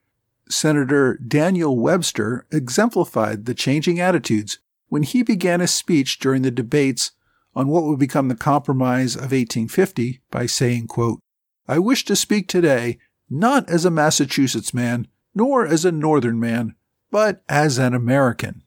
Senator 0.48 1.16
Daniel 1.16 1.78
Webster 1.78 2.44
exemplified 2.50 3.44
the 3.44 3.54
changing 3.54 4.00
attitudes 4.00 4.58
when 4.88 5.04
he 5.04 5.22
began 5.22 5.60
a 5.60 5.68
speech 5.68 6.18
during 6.18 6.42
the 6.42 6.50
debates 6.50 7.12
on 7.54 7.68
what 7.68 7.84
would 7.84 8.00
become 8.00 8.26
the 8.26 8.34
Compromise 8.34 9.14
of 9.14 9.30
1850 9.32 10.20
by 10.30 10.46
saying, 10.46 10.88
quote, 10.88 11.20
I 11.68 11.78
wish 11.78 12.04
to 12.06 12.16
speak 12.16 12.48
today 12.48 12.98
not 13.30 13.68
as 13.68 13.84
a 13.84 13.90
Massachusetts 13.90 14.74
man, 14.74 15.06
nor 15.34 15.66
as 15.66 15.84
a 15.84 15.92
Northern 15.92 16.38
man, 16.40 16.74
but 17.12 17.42
as 17.48 17.78
an 17.78 17.94
American. 17.94 18.62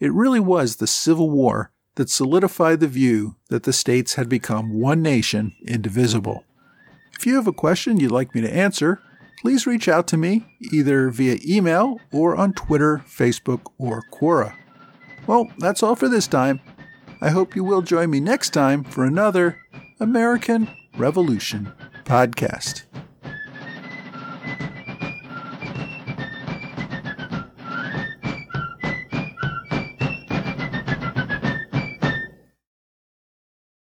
It 0.00 0.12
really 0.12 0.40
was 0.40 0.76
the 0.76 0.86
Civil 0.86 1.30
War 1.30 1.70
that 1.96 2.10
solidified 2.10 2.80
the 2.80 2.88
view 2.88 3.36
that 3.48 3.64
the 3.64 3.72
states 3.72 4.14
had 4.14 4.28
become 4.28 4.80
one 4.80 5.02
nation, 5.02 5.54
indivisible. 5.66 6.44
If 7.18 7.26
you 7.26 7.34
have 7.36 7.46
a 7.46 7.52
question 7.52 7.98
you'd 7.98 8.12
like 8.12 8.34
me 8.34 8.40
to 8.42 8.52
answer, 8.52 9.00
please 9.40 9.66
reach 9.66 9.88
out 9.88 10.06
to 10.08 10.16
me 10.16 10.44
either 10.72 11.10
via 11.10 11.38
email 11.46 11.98
or 12.12 12.36
on 12.36 12.52
Twitter, 12.52 13.04
Facebook, 13.08 13.72
or 13.78 14.02
Quora. 14.12 14.54
Well, 15.26 15.50
that's 15.58 15.82
all 15.82 15.96
for 15.96 16.08
this 16.08 16.26
time. 16.26 16.60
I 17.20 17.30
hope 17.30 17.56
you 17.56 17.64
will 17.64 17.82
join 17.82 18.10
me 18.10 18.20
next 18.20 18.50
time 18.50 18.84
for 18.84 19.04
another 19.04 19.58
American 19.98 20.68
Revolution 20.96 21.72
podcast. 22.04 22.84